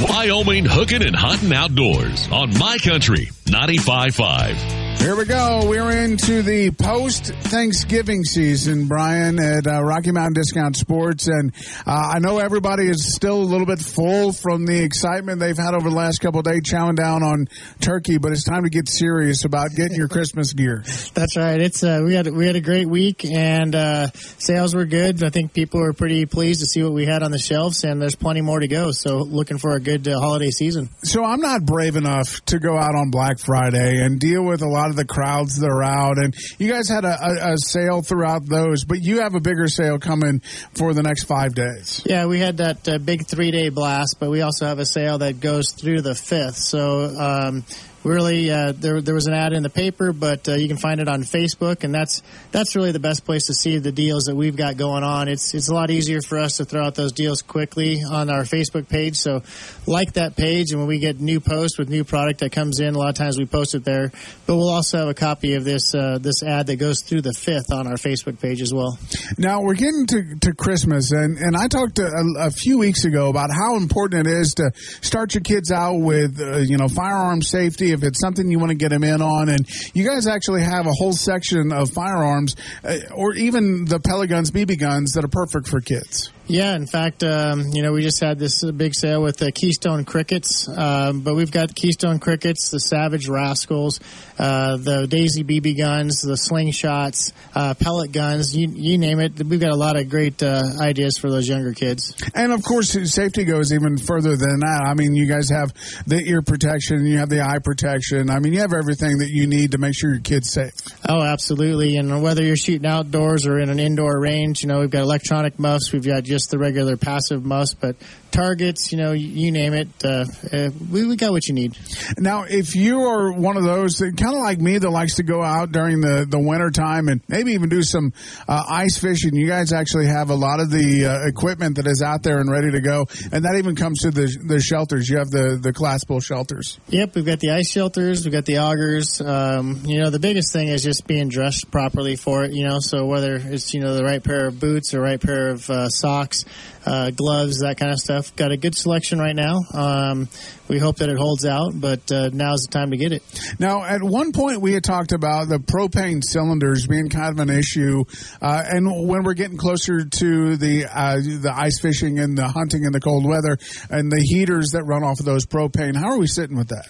Wyoming 0.00 0.64
hooking 0.64 1.02
and 1.02 1.14
hunting 1.14 1.52
outdoors 1.52 2.28
on 2.32 2.56
My 2.58 2.78
Country 2.78 3.26
95.5. 3.46 4.79
Here 5.00 5.16
we 5.16 5.24
go. 5.24 5.62
We're 5.66 5.96
into 6.04 6.42
the 6.42 6.72
post 6.72 7.24
Thanksgiving 7.24 8.22
season, 8.22 8.86
Brian, 8.86 9.38
at 9.38 9.66
uh, 9.66 9.82
Rocky 9.82 10.12
Mountain 10.12 10.34
Discount 10.34 10.76
Sports. 10.76 11.26
And 11.26 11.54
uh, 11.86 12.12
I 12.14 12.18
know 12.18 12.38
everybody 12.38 12.86
is 12.86 13.14
still 13.14 13.40
a 13.40 13.42
little 13.42 13.64
bit 13.64 13.80
full 13.80 14.32
from 14.32 14.66
the 14.66 14.82
excitement 14.82 15.40
they've 15.40 15.56
had 15.56 15.72
over 15.72 15.88
the 15.88 15.96
last 15.96 16.18
couple 16.18 16.40
of 16.40 16.44
days 16.44 16.60
chowing 16.64 16.96
down 16.96 17.22
on 17.22 17.48
turkey, 17.80 18.18
but 18.18 18.32
it's 18.32 18.44
time 18.44 18.64
to 18.64 18.68
get 18.68 18.90
serious 18.90 19.46
about 19.46 19.70
getting 19.74 19.96
your 19.96 20.06
Christmas 20.06 20.52
gear. 20.52 20.84
That's 21.14 21.34
right. 21.34 21.58
It's 21.58 21.82
uh, 21.82 22.02
we 22.04 22.14
had 22.14 22.26
we 22.26 22.46
had 22.46 22.56
a 22.56 22.60
great 22.60 22.86
week 22.86 23.24
and 23.24 23.74
uh, 23.74 24.08
sales 24.10 24.74
were 24.74 24.84
good. 24.84 25.24
I 25.24 25.30
think 25.30 25.54
people 25.54 25.80
were 25.80 25.94
pretty 25.94 26.26
pleased 26.26 26.60
to 26.60 26.66
see 26.66 26.82
what 26.82 26.92
we 26.92 27.06
had 27.06 27.22
on 27.22 27.30
the 27.30 27.38
shelves, 27.38 27.84
and 27.84 28.02
there's 28.02 28.16
plenty 28.16 28.42
more 28.42 28.60
to 28.60 28.68
go. 28.68 28.90
So 28.92 29.20
looking 29.20 29.56
for 29.56 29.74
a 29.76 29.80
good 29.80 30.06
uh, 30.06 30.20
holiday 30.20 30.50
season. 30.50 30.90
So 31.04 31.24
I'm 31.24 31.40
not 31.40 31.64
brave 31.64 31.96
enough 31.96 32.44
to 32.46 32.58
go 32.58 32.76
out 32.76 32.94
on 32.94 33.10
Black 33.10 33.38
Friday 33.38 34.04
and 34.04 34.20
deal 34.20 34.44
with 34.44 34.60
a 34.60 34.68
lot 34.68 34.89
of 34.90 34.96
the 34.96 35.04
crowds 35.04 35.58
that 35.60 35.68
are 35.68 35.82
out. 35.82 36.18
And 36.18 36.34
you 36.58 36.70
guys 36.70 36.88
had 36.88 37.04
a, 37.04 37.16
a, 37.22 37.52
a 37.52 37.56
sale 37.56 38.02
throughout 38.02 38.46
those, 38.46 38.84
but 38.84 38.98
you 39.00 39.20
have 39.20 39.34
a 39.34 39.40
bigger 39.40 39.68
sale 39.68 39.98
coming 39.98 40.40
for 40.74 40.92
the 40.92 41.02
next 41.02 41.24
five 41.24 41.54
days. 41.54 42.02
Yeah, 42.04 42.26
we 42.26 42.38
had 42.38 42.58
that 42.58 42.88
uh, 42.88 42.98
big 42.98 43.26
three 43.26 43.50
day 43.50 43.68
blast, 43.70 44.16
but 44.20 44.30
we 44.30 44.42
also 44.42 44.66
have 44.66 44.78
a 44.78 44.86
sale 44.86 45.18
that 45.18 45.40
goes 45.40 45.72
through 45.72 46.02
the 46.02 46.14
fifth. 46.14 46.56
So. 46.56 47.04
Um, 47.04 47.64
really 48.04 48.50
uh, 48.50 48.72
there 48.72 49.00
there 49.00 49.14
was 49.14 49.26
an 49.26 49.34
ad 49.34 49.52
in 49.52 49.62
the 49.62 49.70
paper, 49.70 50.12
but 50.12 50.48
uh, 50.48 50.54
you 50.54 50.68
can 50.68 50.76
find 50.76 51.00
it 51.00 51.08
on 51.08 51.22
Facebook, 51.22 51.84
and 51.84 51.94
that's 51.94 52.22
that's 52.50 52.74
really 52.76 52.92
the 52.92 53.00
best 53.00 53.24
place 53.24 53.46
to 53.46 53.54
see 53.54 53.78
the 53.78 53.92
deals 53.92 54.24
that 54.24 54.34
we've 54.34 54.56
got 54.56 54.76
going 54.76 55.04
on. 55.04 55.28
It's 55.28 55.54
it's 55.54 55.68
a 55.68 55.74
lot 55.74 55.90
easier 55.90 56.20
for 56.20 56.38
us 56.38 56.56
to 56.56 56.64
throw 56.64 56.84
out 56.84 56.94
those 56.94 57.12
deals 57.12 57.42
quickly 57.42 58.02
on 58.02 58.30
our 58.30 58.42
Facebook 58.42 58.88
page. 58.88 59.16
So 59.16 59.42
like 59.86 60.14
that 60.14 60.36
page, 60.36 60.70
and 60.70 60.80
when 60.80 60.88
we 60.88 60.98
get 60.98 61.20
new 61.20 61.40
posts 61.40 61.78
with 61.78 61.88
new 61.88 62.04
product 62.04 62.40
that 62.40 62.52
comes 62.52 62.80
in, 62.80 62.94
a 62.94 62.98
lot 62.98 63.10
of 63.10 63.16
times 63.16 63.38
we 63.38 63.46
post 63.46 63.74
it 63.74 63.84
there. 63.84 64.10
But 64.46 64.56
we'll 64.56 64.70
also 64.70 64.98
have 64.98 65.08
a 65.08 65.14
copy 65.14 65.54
of 65.54 65.64
this 65.64 65.94
uh, 65.94 66.18
this 66.20 66.42
ad 66.42 66.66
that 66.68 66.76
goes 66.76 67.02
through 67.02 67.22
the 67.22 67.32
fifth 67.32 67.72
on 67.72 67.86
our 67.86 67.94
Facebook 67.94 68.40
page 68.40 68.62
as 68.62 68.72
well. 68.72 68.98
Now 69.38 69.62
we're 69.62 69.74
getting 69.74 70.06
to, 70.08 70.36
to 70.40 70.54
Christmas, 70.54 71.12
and, 71.12 71.38
and 71.38 71.56
I 71.56 71.68
talked 71.68 71.98
a, 71.98 72.10
a 72.38 72.50
few 72.50 72.78
weeks 72.78 73.04
ago 73.04 73.28
about 73.28 73.50
how 73.52 73.76
important 73.76 74.26
it 74.26 74.32
is 74.32 74.54
to 74.54 74.72
start 75.02 75.34
your 75.34 75.42
kids 75.42 75.70
out 75.70 75.96
with 75.96 76.40
uh, 76.40 76.58
you 76.58 76.78
know 76.78 76.88
firearm 76.88 77.42
safety 77.42 77.89
if 77.92 78.02
it's 78.02 78.20
something 78.20 78.50
you 78.50 78.58
want 78.58 78.70
to 78.70 78.76
get 78.76 78.90
them 78.90 79.04
in 79.04 79.22
on. 79.22 79.48
And 79.48 79.66
you 79.94 80.06
guys 80.06 80.26
actually 80.26 80.62
have 80.62 80.86
a 80.86 80.92
whole 80.92 81.12
section 81.12 81.72
of 81.72 81.90
firearms, 81.90 82.56
uh, 82.84 82.98
or 83.14 83.34
even 83.34 83.84
the 83.84 84.00
pellet 84.00 84.28
guns, 84.28 84.50
BB 84.50 84.78
guns 84.78 85.12
that 85.12 85.24
are 85.24 85.28
perfect 85.28 85.68
for 85.68 85.80
kids. 85.80 86.30
Yeah, 86.50 86.74
in 86.74 86.88
fact, 86.88 87.22
um, 87.22 87.66
you 87.72 87.80
know, 87.80 87.92
we 87.92 88.02
just 88.02 88.18
had 88.18 88.40
this 88.40 88.64
big 88.72 88.92
sale 88.92 89.22
with 89.22 89.36
the 89.36 89.52
Keystone 89.52 90.04
Crickets, 90.04 90.68
um, 90.68 91.20
but 91.20 91.36
we've 91.36 91.52
got 91.52 91.72
Keystone 91.76 92.18
Crickets, 92.18 92.72
the 92.72 92.80
Savage 92.80 93.28
Rascals, 93.28 94.00
uh, 94.36 94.76
the 94.76 95.06
Daisy 95.06 95.44
BB 95.44 95.78
guns, 95.78 96.22
the 96.22 96.34
slingshots, 96.34 97.30
uh, 97.54 97.74
pellet 97.74 98.10
guns, 98.10 98.56
you, 98.56 98.66
you 98.68 98.98
name 98.98 99.20
it. 99.20 99.40
We've 99.40 99.60
got 99.60 99.70
a 99.70 99.76
lot 99.76 99.96
of 99.96 100.08
great 100.10 100.42
uh, 100.42 100.64
ideas 100.80 101.18
for 101.18 101.30
those 101.30 101.48
younger 101.48 101.72
kids. 101.72 102.16
And 102.34 102.50
of 102.50 102.64
course, 102.64 102.98
safety 103.14 103.44
goes 103.44 103.72
even 103.72 103.96
further 103.96 104.36
than 104.36 104.58
that. 104.58 104.82
I 104.84 104.94
mean, 104.94 105.14
you 105.14 105.28
guys 105.28 105.50
have 105.50 105.72
the 106.08 106.18
ear 106.18 106.42
protection, 106.42 107.06
you 107.06 107.18
have 107.18 107.28
the 107.28 107.42
eye 107.42 107.60
protection. 107.62 108.28
I 108.28 108.40
mean, 108.40 108.54
you 108.54 108.60
have 108.60 108.72
everything 108.72 109.18
that 109.18 109.30
you 109.30 109.46
need 109.46 109.70
to 109.70 109.78
make 109.78 109.94
sure 109.94 110.10
your 110.10 110.20
kid's 110.20 110.50
safe. 110.50 110.72
Oh, 111.08 111.22
absolutely. 111.22 111.96
And 111.96 112.24
whether 112.24 112.42
you're 112.42 112.56
shooting 112.56 112.86
outdoors 112.86 113.46
or 113.46 113.60
in 113.60 113.70
an 113.70 113.78
indoor 113.78 114.18
range, 114.18 114.62
you 114.62 114.68
know, 114.68 114.80
we've 114.80 114.90
got 114.90 115.02
electronic 115.02 115.56
muffs, 115.56 115.92
we've 115.92 116.04
got 116.04 116.24
just 116.24 116.39
the 116.46 116.58
regular 116.58 116.96
passive 116.96 117.44
must, 117.44 117.80
but 117.80 117.96
targets, 118.30 118.92
you 118.92 118.98
know, 118.98 119.12
you, 119.12 119.52
name 119.52 119.74
it, 119.74 119.88
uh, 120.04 120.24
uh, 120.52 120.70
we, 120.90 121.06
we 121.06 121.16
got 121.16 121.32
what 121.32 121.46
you 121.48 121.54
need. 121.54 121.76
Now, 122.18 122.44
if 122.44 122.74
you 122.74 123.02
are 123.02 123.32
one 123.32 123.56
of 123.56 123.64
those 123.64 123.94
that 123.94 124.16
kind 124.16 124.34
of 124.34 124.40
like 124.40 124.60
me 124.60 124.78
that 124.78 124.90
likes 124.90 125.16
to 125.16 125.22
go 125.22 125.42
out 125.42 125.72
during 125.72 126.00
the, 126.00 126.26
the 126.28 126.38
winter 126.38 126.70
time 126.70 127.08
and 127.08 127.20
maybe 127.28 127.52
even 127.52 127.68
do 127.68 127.82
some 127.82 128.12
uh, 128.48 128.64
ice 128.68 128.98
fishing, 128.98 129.34
you 129.34 129.46
guys 129.46 129.72
actually 129.72 130.06
have 130.06 130.30
a 130.30 130.34
lot 130.34 130.60
of 130.60 130.70
the 130.70 131.06
uh, 131.06 131.26
equipment 131.26 131.76
that 131.76 131.86
is 131.86 132.02
out 132.02 132.22
there 132.22 132.38
and 132.38 132.50
ready 132.50 132.70
to 132.70 132.80
go. 132.80 133.06
And 133.32 133.44
that 133.44 133.56
even 133.58 133.76
comes 133.76 134.00
to 134.00 134.10
the, 134.10 134.26
the 134.46 134.60
shelters. 134.60 135.08
You 135.08 135.18
have 135.18 135.30
the, 135.30 135.58
the 135.60 135.72
collapsible 135.72 136.20
shelters. 136.20 136.78
Yep, 136.88 137.14
we've 137.14 137.26
got 137.26 137.40
the 137.40 137.50
ice 137.50 137.70
shelters, 137.70 138.24
we've 138.24 138.32
got 138.32 138.44
the 138.44 138.58
augers. 138.58 139.20
Um, 139.20 139.82
you 139.84 139.98
know, 139.98 140.10
the 140.10 140.18
biggest 140.18 140.52
thing 140.52 140.68
is 140.68 140.82
just 140.82 141.06
being 141.06 141.28
dressed 141.28 141.70
properly 141.70 142.16
for 142.16 142.44
it, 142.44 142.52
you 142.52 142.66
know, 142.66 142.78
so 142.80 143.06
whether 143.06 143.36
it's, 143.36 143.74
you 143.74 143.80
know, 143.80 143.94
the 143.94 144.04
right 144.04 144.22
pair 144.22 144.48
of 144.48 144.60
boots 144.60 144.94
or 144.94 145.00
right 145.00 145.20
pair 145.20 145.48
of 145.48 145.68
uh, 145.70 145.88
socks, 145.88 146.44
uh, 146.86 147.10
gloves, 147.10 147.60
that 147.60 147.78
kind 147.78 147.92
of 147.92 147.98
stuff. 147.98 148.34
Got 148.36 148.52
a 148.52 148.56
good 148.56 148.74
selection 148.74 149.18
right 149.18 149.34
now. 149.34 149.58
Um, 149.72 150.28
we 150.68 150.78
hope 150.78 150.98
that 150.98 151.08
it 151.08 151.18
holds 151.18 151.44
out, 151.44 151.72
but 151.74 152.10
uh, 152.12 152.30
now's 152.32 152.62
the 152.62 152.72
time 152.72 152.92
to 152.92 152.96
get 152.96 153.12
it. 153.12 153.22
Now, 153.58 153.82
at 153.82 154.02
one 154.02 154.32
point, 154.32 154.60
we 154.60 154.72
had 154.72 154.84
talked 154.84 155.12
about 155.12 155.48
the 155.48 155.58
propane 155.58 156.22
cylinders 156.24 156.86
being 156.86 157.08
kind 157.08 157.32
of 157.32 157.40
an 157.40 157.50
issue, 157.50 158.04
uh, 158.40 158.62
and 158.64 159.08
when 159.08 159.24
we're 159.24 159.34
getting 159.34 159.58
closer 159.58 160.04
to 160.04 160.56
the 160.56 160.86
uh, 160.86 161.16
the 161.16 161.52
ice 161.54 161.80
fishing 161.80 162.18
and 162.18 162.38
the 162.38 162.48
hunting 162.48 162.84
in 162.84 162.92
the 162.92 163.00
cold 163.00 163.26
weather, 163.26 163.58
and 163.90 164.10
the 164.10 164.20
heaters 164.20 164.70
that 164.72 164.84
run 164.84 165.02
off 165.02 165.18
of 165.18 165.26
those 165.26 165.46
propane, 165.46 165.96
how 165.96 166.10
are 166.12 166.18
we 166.18 166.28
sitting 166.28 166.56
with 166.56 166.68
that? 166.68 166.88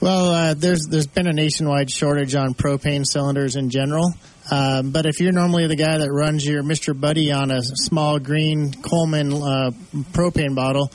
Well, 0.00 0.28
uh, 0.28 0.54
there's 0.54 0.86
there's 0.86 1.06
been 1.06 1.26
a 1.26 1.32
nationwide 1.32 1.90
shortage 1.90 2.34
on 2.34 2.52
propane 2.52 3.06
cylinders 3.06 3.56
in 3.56 3.70
general. 3.70 4.12
Um, 4.50 4.90
but 4.90 5.06
if 5.06 5.20
you're 5.20 5.32
normally 5.32 5.66
the 5.66 5.76
guy 5.76 5.98
that 5.98 6.12
runs 6.12 6.46
your 6.46 6.62
Mr. 6.62 6.98
Buddy 6.98 7.32
on 7.32 7.50
a 7.50 7.62
small 7.62 8.18
green 8.18 8.72
Coleman 8.72 9.32
uh, 9.32 9.70
propane 10.12 10.54
bottle, 10.54 10.90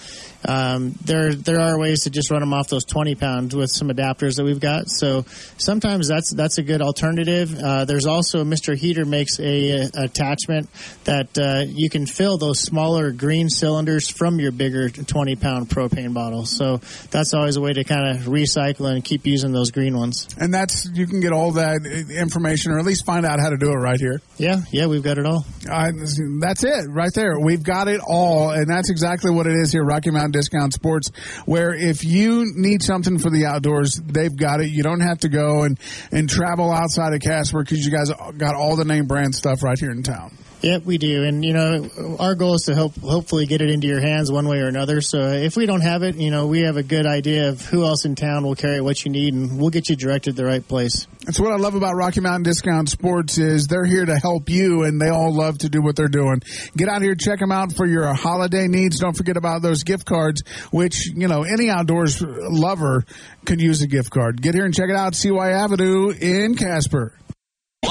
um, 0.46 0.96
there 1.03 1.34
there 1.34 1.60
are 1.60 1.77
ways 1.77 2.03
to 2.03 2.10
just 2.10 2.32
run 2.32 2.39
them 2.39 2.53
off 2.53 2.70
those 2.70 2.86
20 2.86 3.15
pounds 3.15 3.56
with 3.56 3.70
some 3.70 3.89
adapters 3.89 4.38
that 4.38 4.46
we've 4.46 4.60
got. 4.60 4.89
So 4.89 5.25
sometimes 5.58 6.08
that's 6.08 6.34
that's 6.34 6.58
a 6.58 6.63
good 6.63 6.82
alternative. 6.82 7.53
Uh, 7.58 7.86
there's 7.86 8.06
also 8.06 8.44
Mr. 8.44 8.75
Heater 8.75 9.06
makes 9.06 9.39
a, 9.39 9.72
a 9.72 9.89
attachment 9.96 10.70
that 11.03 11.38
uh, 11.38 11.65
you 11.68 11.89
can 11.89 12.06
fill 12.06 12.38
those 12.38 12.60
smaller 12.62 13.12
green 13.12 13.50
cylinders 13.50 14.10
from 14.10 14.39
your 14.39 14.51
bigger 14.51 14.89
20 14.89 15.36
pound 15.36 15.70
propane 15.70 16.13
bottle. 16.13 16.46
So 16.46 16.77
that's 17.12 17.34
always 17.34 17.58
a 17.58 17.62
way 17.62 17.74
to 17.74 17.84
kind 17.84 18.15
of 18.15 18.25
recycle 18.25 18.89
and 18.89 19.03
keep 19.03 19.25
using 19.25 19.51
those 19.51 19.72
green 19.72 19.98
ones. 19.98 20.27
And 20.38 20.53
that's 20.53 20.89
you 20.94 21.06
can 21.06 21.20
get 21.20 21.34
all 21.34 21.51
that 21.53 21.86
information, 21.86 22.72
or 22.72 22.79
at 22.79 22.86
least 22.86 23.06
find 23.06 23.25
out 23.25 23.38
how 23.39 23.50
to 23.50 23.58
do 23.58 23.69
it 23.72 23.75
right 23.75 24.00
here. 24.00 24.22
Yeah, 24.38 24.58
yeah, 24.72 24.88
we've 24.88 25.03
got 25.03 25.17
it 25.17 25.25
all. 25.25 25.46
Uh, 25.69 25.91
that's 26.39 26.63
it 26.63 26.86
right 26.89 27.13
there. 27.13 27.39
We've 27.39 27.63
got 27.63 27.88
it 27.88 28.01
all, 28.05 28.51
and 28.51 28.69
that's 28.69 28.89
exactly 28.89 29.31
what 29.31 29.48
it 29.48 29.53
is 29.53 29.72
here, 29.72 29.84
Rocky 29.84 30.12
Mountain 30.12 30.31
Discount 30.31 30.74
Sports. 30.74 31.12
Where 31.46 31.74
if 31.74 32.03
you 32.03 32.46
need 32.55 32.84
something 32.84 33.19
for 33.19 33.29
the 33.29 33.46
outdoors, 33.46 33.93
they've 34.03 34.36
got 34.36 34.62
it. 34.62 34.69
You 34.69 34.84
don't 34.84 35.01
have 35.01 35.19
to 35.19 35.29
go 35.29 35.63
and 35.63 35.79
and 36.12 36.29
travel 36.29 36.72
outside 36.72 37.13
of 37.13 37.22
Casper 37.22 37.63
because 37.63 37.86
you 37.86 37.91
guys 37.91 38.12
got 38.38 38.55
all 38.55 38.75
the 38.75 38.86
name 38.86 39.05
brand 39.05 39.36
stuff 39.36 39.63
right 39.63 39.77
here 39.79 39.91
in 39.91 40.03
town. 40.03 40.36
Yep, 40.62 40.84
we 40.84 40.98
do, 40.98 41.24
and 41.24 41.46
you 41.46 41.54
know, 41.54 42.18
our 42.20 42.36
goal 42.36 42.56
is 42.56 42.63
to 42.63 42.75
help 42.75 42.94
hopefully 43.00 43.46
get 43.46 43.62
it 43.62 43.70
into 43.70 43.88
your 43.88 44.01
hands 44.01 44.30
one 44.30 44.46
way 44.46 44.58
or 44.60 44.68
another. 44.68 45.00
So 45.00 45.20
if 45.20 45.56
we 45.56 45.66
don't 45.66 45.80
have 45.80 46.04
it, 46.04 46.16
you 46.16 46.32
know, 46.32 46.48
we 46.48 46.63
have 46.63 46.75
a 46.75 46.84
good 46.84 47.06
idea 47.06 47.48
of 47.48 47.62
who 47.62 47.86
else 47.86 48.04
in 48.04 48.16
town 48.16 48.44
will 48.44 48.56
carry 48.56 48.82
what 48.82 49.06
you 49.06 49.12
need, 49.12 49.34
and 49.34 49.58
we'll 49.58 49.70
get 49.70 49.88
you 49.88 49.96
directed 49.96 50.36
the 50.36 50.44
right 50.44 50.66
place. 50.68 51.08
That's 51.24 51.39
what 51.39 51.54
I 51.54 51.56
love 51.56 51.75
about 51.75 51.96
Rocky 51.96 52.20
Mountain 52.20 52.44
Discount 52.44 52.89
Sports 52.89 53.38
is 53.38 53.68
they're 53.68 53.86
here 53.86 54.06
to 54.06 54.18
help 54.18 54.50
you, 54.50 54.84
and 54.84 55.00
they 55.00 55.08
all 55.08 55.34
love 55.34 55.60
to 55.60 55.70
do 55.70 55.82
what 55.82 55.96
they're 55.96 56.10
doing. 56.10 56.42
Get 56.75 56.89
out 56.89 57.01
here, 57.01 57.16
check 57.16 57.39
them 57.39 57.54
out 57.54 57.72
for 57.72 57.86
your 57.86 58.13
holiday 58.13 58.68
needs. 58.68 59.00
Don't 59.00 59.16
forget 59.16 59.38
about 59.38 59.62
those 59.62 59.84
gift 59.84 60.06
cards, 60.06 60.44
which 60.72 61.08
you 61.08 61.30
know 61.30 61.44
any 61.44 61.70
outdoors 61.70 62.22
lover 62.22 63.06
could 63.46 63.62
use 63.62 63.82
a 63.82 63.88
gift 63.88 64.10
card. 64.10 64.42
Get 64.42 64.56
here 64.56 64.66
and 64.66 64.74
check 64.74 64.89
it 64.89 64.96
out, 64.98 65.16
CY 65.16 65.51
Avenue 65.51 66.10
in 66.10 66.56
Casper. 66.56 67.13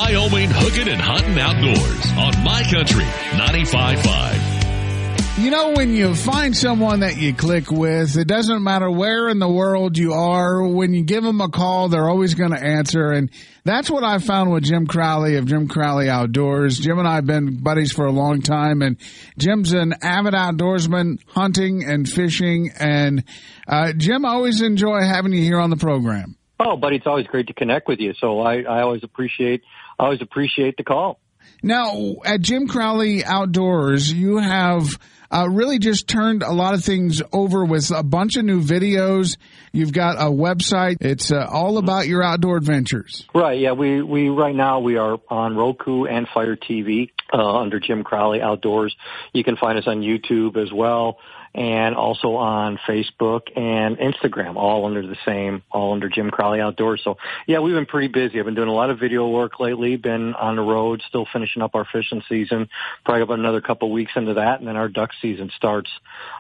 Wyoming 0.09 0.51
hooking 0.51 0.89
and 0.89 1.01
hunting 1.01 1.39
outdoors 1.39 2.13
on 2.13 2.45
My 2.45 2.63
Country 2.63 3.05
95.5. 3.05 5.43
You 5.43 5.51
know, 5.51 5.73
when 5.73 5.95
you 5.95 6.15
find 6.15 6.57
someone 6.57 7.01
that 7.01 7.17
you 7.17 7.35
click 7.35 7.71
with, 7.71 8.17
it 8.17 8.27
doesn't 8.27 8.63
matter 8.63 8.91
where 8.91 9.29
in 9.29 9.39
the 9.39 9.49
world 9.49 9.99
you 9.99 10.15
are. 10.15 10.67
When 10.67 10.95
you 10.95 11.05
give 11.05 11.23
them 11.23 11.41
a 11.41 11.49
call, 11.49 11.89
they're 11.89 12.09
always 12.09 12.35
going 12.35 12.51
to 12.53 12.63
answer. 12.63 13.13
And 13.13 13.31
that's 13.65 13.91
what 13.91 14.03
I 14.03 14.19
found 14.19 14.51
with 14.51 14.65
Jim 14.65 14.87
Crowley 14.87 15.37
of 15.37 15.47
Jim 15.47 15.69
Crowley 15.69 16.09
Outdoors. 16.09 16.79
Jim 16.79 16.99
and 16.99 17.07
I 17.07 17.17
have 17.17 17.27
been 17.27 17.63
buddies 17.63 17.93
for 17.93 18.07
a 18.07 18.13
long 18.13 18.41
time, 18.41 18.83
and 18.83 18.97
Jim's 19.37 19.73
an 19.73 19.95
avid 20.03 20.35
outdoorsman, 20.35 21.19
hunting 21.29 21.85
and 21.85 22.09
fishing. 22.09 22.71
And 22.79 23.25
uh, 23.67 23.93
Jim, 23.93 24.25
always 24.25 24.63
enjoy 24.63 25.03
having 25.03 25.33
you 25.33 25.43
here 25.43 25.61
on 25.61 25.71
the 25.71 25.77
program. 25.77 26.38
Oh, 26.61 26.77
buddy, 26.77 26.97
it's 26.97 27.07
always 27.07 27.27
great 27.27 27.47
to 27.49 27.55
connect 27.55 27.89
with 27.89 28.01
you. 28.01 28.15
So 28.21 28.41
I, 28.41 28.63
I 28.63 28.83
always 28.83 29.05
appreciate, 29.05 29.63
I 29.99 30.05
always 30.05 30.23
appreciate 30.23 30.77
the 30.77 30.85
call. 30.85 31.21
Now, 31.63 32.17
at 32.25 32.41
Jim 32.41 32.67
Crowley 32.67 33.25
Outdoors, 33.25 34.13
you 34.13 34.39
have 34.39 34.99
uh, 35.31 35.49
really 35.51 35.79
just 35.79 36.09
turned 36.09 36.43
a 36.43 36.53
lot 36.53 36.75
of 36.75 36.85
things 36.85 37.23
over 37.33 37.65
with 37.65 37.91
a 37.91 38.03
bunch 38.03 38.37
of 38.37 38.45
new 38.45 38.61
videos. 38.61 39.37
You've 39.73 39.93
got 39.93 40.17
a 40.17 40.31
website. 40.31 40.97
It's 41.01 41.31
uh, 41.31 41.47
all 41.51 41.79
about 41.79 42.07
your 42.07 42.23
outdoor 42.23 42.57
adventures. 42.57 43.27
Right. 43.35 43.61
Yeah. 43.61 43.73
We, 43.73 44.03
we, 44.03 44.29
right 44.29 44.55
now 44.55 44.81
we 44.81 44.97
are 44.97 45.19
on 45.29 45.57
Roku 45.57 46.05
and 46.05 46.27
Fire 46.33 46.57
TV, 46.57 47.11
uh, 47.33 47.59
under 47.59 47.79
Jim 47.79 48.05
Crowley 48.05 48.41
Outdoors. 48.41 48.97
You 49.33 49.45
can 49.45 49.57
find 49.57 49.79
us 49.79 49.87
on 49.87 50.01
YouTube 50.01 50.57
as 50.57 50.73
well 50.73 51.19
and 51.59 51.97
also 51.97 52.37
on 52.37 52.79
Facebook 52.89 53.49
and 53.59 53.99
Instagram, 53.99 54.55
all 54.55 54.87
under 54.87 55.05
the 55.05 55.17
same, 55.27 55.65
all 55.73 55.93
under 55.93 56.09
Jim 56.09 56.31
Crowley 56.31 56.61
Outdoors. 56.61 57.01
So 57.03 57.17
yeah, 57.49 57.59
we've 57.59 57.75
been 57.75 57.85
pretty 57.85 58.07
busy. 58.07 58.39
I've 58.39 58.45
been 58.45 58.55
doing 58.55 58.69
a 58.69 58.73
lot 58.73 58.91
of 58.91 59.01
video 59.01 59.29
work 59.29 59.59
lately, 59.59 59.97
been 59.97 60.35
on 60.35 60.55
the 60.55 60.63
road, 60.63 61.03
still 61.09 61.27
finishing 61.33 61.61
up 61.61 61.75
our 61.75 61.85
fishing 61.85 62.23
season, 62.29 62.69
probably 63.05 63.23
about 63.23 63.41
another 63.41 63.61
couple 63.61 63.89
of 63.89 63.93
weeks 63.93 64.13
into 64.15 64.35
that. 64.35 64.61
And 64.61 64.69
then 64.69 64.77
our 64.77 64.89
duck 64.89 65.11
season 65.21 65.51
starts, 65.57 65.91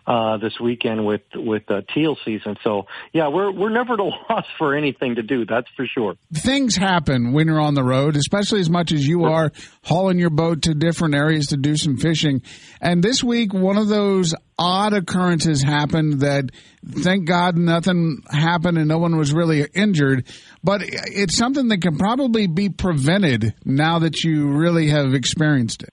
uh, 0.06 0.37
this 0.37 0.60
weekend 0.60 1.04
with, 1.04 1.22
with 1.34 1.66
the 1.66 1.84
teal 1.92 2.16
season. 2.25 2.56
So 2.62 2.87
yeah, 3.12 3.26
we're, 3.26 3.50
we're 3.50 3.70
never 3.70 3.94
at 3.94 4.00
a 4.00 4.04
loss 4.30 4.46
for 4.56 4.76
anything 4.76 5.16
to 5.16 5.25
do. 5.25 5.44
That's 5.44 5.68
for 5.76 5.87
sure. 5.87 6.14
Things 6.32 6.76
happen 6.76 7.32
when 7.32 7.48
you're 7.48 7.60
on 7.60 7.75
the 7.75 7.82
road, 7.82 8.16
especially 8.16 8.60
as 8.60 8.70
much 8.70 8.92
as 8.92 9.04
you 9.04 9.25
are 9.25 9.50
hauling 9.82 10.20
your 10.20 10.30
boat 10.30 10.62
to 10.62 10.75
different 10.75 11.16
areas 11.16 11.48
to 11.48 11.56
do 11.56 11.76
some 11.76 11.96
fishing. 11.96 12.40
And 12.80 13.02
this 13.02 13.25
week, 13.25 13.52
one 13.52 13.78
of 13.78 13.88
those 13.88 14.32
odd 14.58 14.92
occurrences 14.92 15.62
happened 15.62 16.20
that 16.20 16.50
thank 16.84 17.26
God 17.26 17.56
nothing 17.56 18.22
happened 18.28 18.78
and 18.78 18.88
no 18.88 18.98
one 18.98 19.16
was 19.16 19.32
really 19.32 19.64
injured. 19.74 20.26
But 20.62 20.82
it's 20.84 21.36
something 21.36 21.68
that 21.68 21.82
can 21.82 21.96
probably 21.96 22.46
be 22.46 22.68
prevented 22.68 23.54
now 23.64 24.00
that 24.00 24.24
you 24.24 24.48
really 24.48 24.88
have 24.88 25.14
experienced 25.14 25.82
it. 25.82 25.90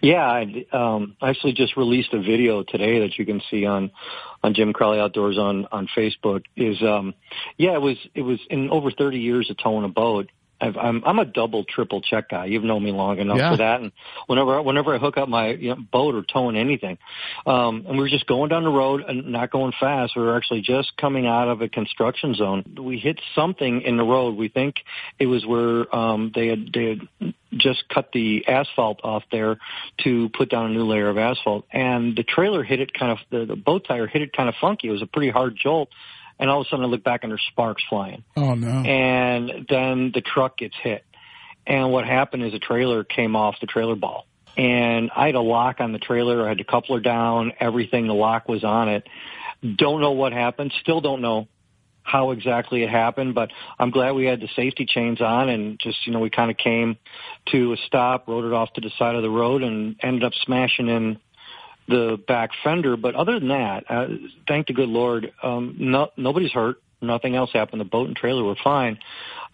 Yeah, 0.00 0.24
I 0.24 0.64
um, 0.72 1.16
actually 1.22 1.52
just 1.52 1.76
released 1.76 2.12
a 2.12 2.20
video 2.20 2.62
today 2.62 3.00
that 3.00 3.18
you 3.18 3.26
can 3.26 3.42
see 3.50 3.66
on 3.66 3.90
on 4.42 4.54
Jim 4.54 4.72
Crowley 4.72 5.00
Outdoors 5.00 5.38
on 5.38 5.66
on 5.72 5.88
Facebook. 5.96 6.44
Is 6.56 6.80
um, 6.82 7.14
yeah, 7.56 7.74
it 7.74 7.80
was 7.80 7.96
it 8.14 8.22
was 8.22 8.38
in 8.48 8.70
over 8.70 8.90
30 8.90 9.18
years 9.18 9.50
of 9.50 9.56
towing 9.56 9.84
a 9.84 9.88
boat. 9.88 10.30
I've, 10.60 10.76
I'm 10.76 11.02
I'm 11.04 11.18
a 11.18 11.24
double 11.24 11.64
triple 11.64 12.00
check 12.00 12.30
guy. 12.30 12.46
You've 12.46 12.64
known 12.64 12.82
me 12.82 12.90
long 12.90 13.18
enough 13.18 13.38
Yeah. 13.38 13.50
for 13.50 13.56
that. 13.58 13.80
And 13.80 13.92
whenever 14.26 14.62
whenever 14.62 14.94
I 14.94 14.98
hook 14.98 15.16
up 15.18 15.28
my 15.28 15.50
you 15.50 15.70
know, 15.70 15.76
boat 15.76 16.14
or 16.14 16.22
towing 16.22 16.56
anything, 16.56 16.98
um, 17.46 17.84
and 17.86 17.96
we 17.96 18.02
were 18.02 18.08
just 18.08 18.26
going 18.26 18.48
down 18.48 18.64
the 18.64 18.70
road 18.70 19.02
and 19.06 19.26
not 19.32 19.50
going 19.50 19.72
fast. 19.78 20.16
We 20.16 20.22
were 20.22 20.36
actually 20.36 20.62
just 20.62 20.96
coming 20.96 21.26
out 21.26 21.48
of 21.48 21.60
a 21.60 21.68
construction 21.68 22.34
zone. 22.34 22.76
We 22.80 22.98
hit 22.98 23.20
something 23.34 23.82
in 23.82 23.96
the 23.96 24.04
road. 24.04 24.36
We 24.36 24.48
think 24.48 24.76
it 25.18 25.26
was 25.26 25.44
where 25.44 25.94
um, 25.94 26.32
they 26.34 26.48
had 26.48 26.72
they 26.72 26.84
had 27.20 27.34
just 27.52 27.88
cut 27.88 28.10
the 28.12 28.46
asphalt 28.48 29.00
off 29.04 29.22
there 29.30 29.58
to 30.04 30.28
put 30.30 30.50
down 30.50 30.66
a 30.70 30.74
new 30.74 30.84
layer 30.84 31.08
of 31.08 31.18
asphalt, 31.18 31.66
and 31.70 32.16
the 32.16 32.22
trailer 32.22 32.62
hit 32.62 32.80
it 32.80 32.92
kind 32.94 33.12
of 33.12 33.18
the, 33.30 33.44
the 33.46 33.56
boat 33.56 33.84
tire 33.86 34.06
hit 34.06 34.22
it 34.22 34.32
kind 34.34 34.48
of 34.48 34.54
funky. 34.60 34.88
It 34.88 34.92
was 34.92 35.02
a 35.02 35.06
pretty 35.06 35.30
hard 35.30 35.56
jolt. 35.56 35.90
And 36.38 36.50
all 36.50 36.60
of 36.60 36.66
a 36.66 36.70
sudden 36.70 36.84
I 36.84 36.88
look 36.88 37.02
back 37.02 37.20
and 37.22 37.30
there's 37.30 37.44
sparks 37.50 37.82
flying 37.88 38.24
Oh 38.36 38.54
no! 38.54 38.68
and 38.68 39.66
then 39.68 40.12
the 40.14 40.20
truck 40.20 40.58
gets 40.58 40.74
hit. 40.82 41.04
And 41.66 41.90
what 41.90 42.04
happened 42.06 42.44
is 42.44 42.54
a 42.54 42.58
trailer 42.58 43.02
came 43.04 43.34
off 43.34 43.56
the 43.60 43.66
trailer 43.66 43.96
ball. 43.96 44.26
And 44.56 45.10
I 45.14 45.26
had 45.26 45.34
a 45.34 45.40
lock 45.40 45.80
on 45.80 45.92
the 45.92 45.98
trailer. 45.98 46.46
I 46.46 46.50
had 46.50 46.58
the 46.58 46.64
coupler 46.64 47.00
down, 47.00 47.52
everything. 47.60 48.06
The 48.06 48.14
lock 48.14 48.48
was 48.48 48.64
on 48.64 48.88
it. 48.88 49.06
Don't 49.62 50.00
know 50.00 50.12
what 50.12 50.32
happened. 50.32 50.72
Still 50.80 51.00
don't 51.00 51.20
know 51.20 51.48
how 52.02 52.30
exactly 52.30 52.84
it 52.84 52.88
happened, 52.88 53.34
but 53.34 53.50
I'm 53.78 53.90
glad 53.90 54.12
we 54.12 54.26
had 54.26 54.40
the 54.40 54.48
safety 54.54 54.86
chains 54.86 55.20
on 55.20 55.48
and 55.48 55.78
just, 55.80 56.06
you 56.06 56.12
know, 56.12 56.20
we 56.20 56.30
kind 56.30 56.50
of 56.50 56.56
came 56.56 56.96
to 57.50 57.72
a 57.72 57.76
stop, 57.86 58.28
rode 58.28 58.44
it 58.44 58.52
off 58.52 58.72
to 58.74 58.80
the 58.80 58.92
side 58.96 59.16
of 59.16 59.22
the 59.22 59.30
road 59.30 59.62
and 59.62 59.96
ended 60.00 60.22
up 60.22 60.32
smashing 60.44 60.88
in 60.88 61.18
the 61.88 62.18
back 62.26 62.50
fender. 62.62 62.96
But 62.96 63.14
other 63.14 63.38
than 63.38 63.48
that, 63.48 63.84
uh, 63.88 64.06
thank 64.48 64.68
the 64.68 64.72
good 64.72 64.88
Lord, 64.88 65.32
um, 65.42 65.76
no, 65.78 66.08
nobody's 66.16 66.52
hurt. 66.52 66.76
Nothing 67.00 67.36
else 67.36 67.50
happened. 67.52 67.80
The 67.80 67.84
boat 67.84 68.08
and 68.08 68.16
trailer 68.16 68.42
were 68.42 68.56
fine. 68.62 68.98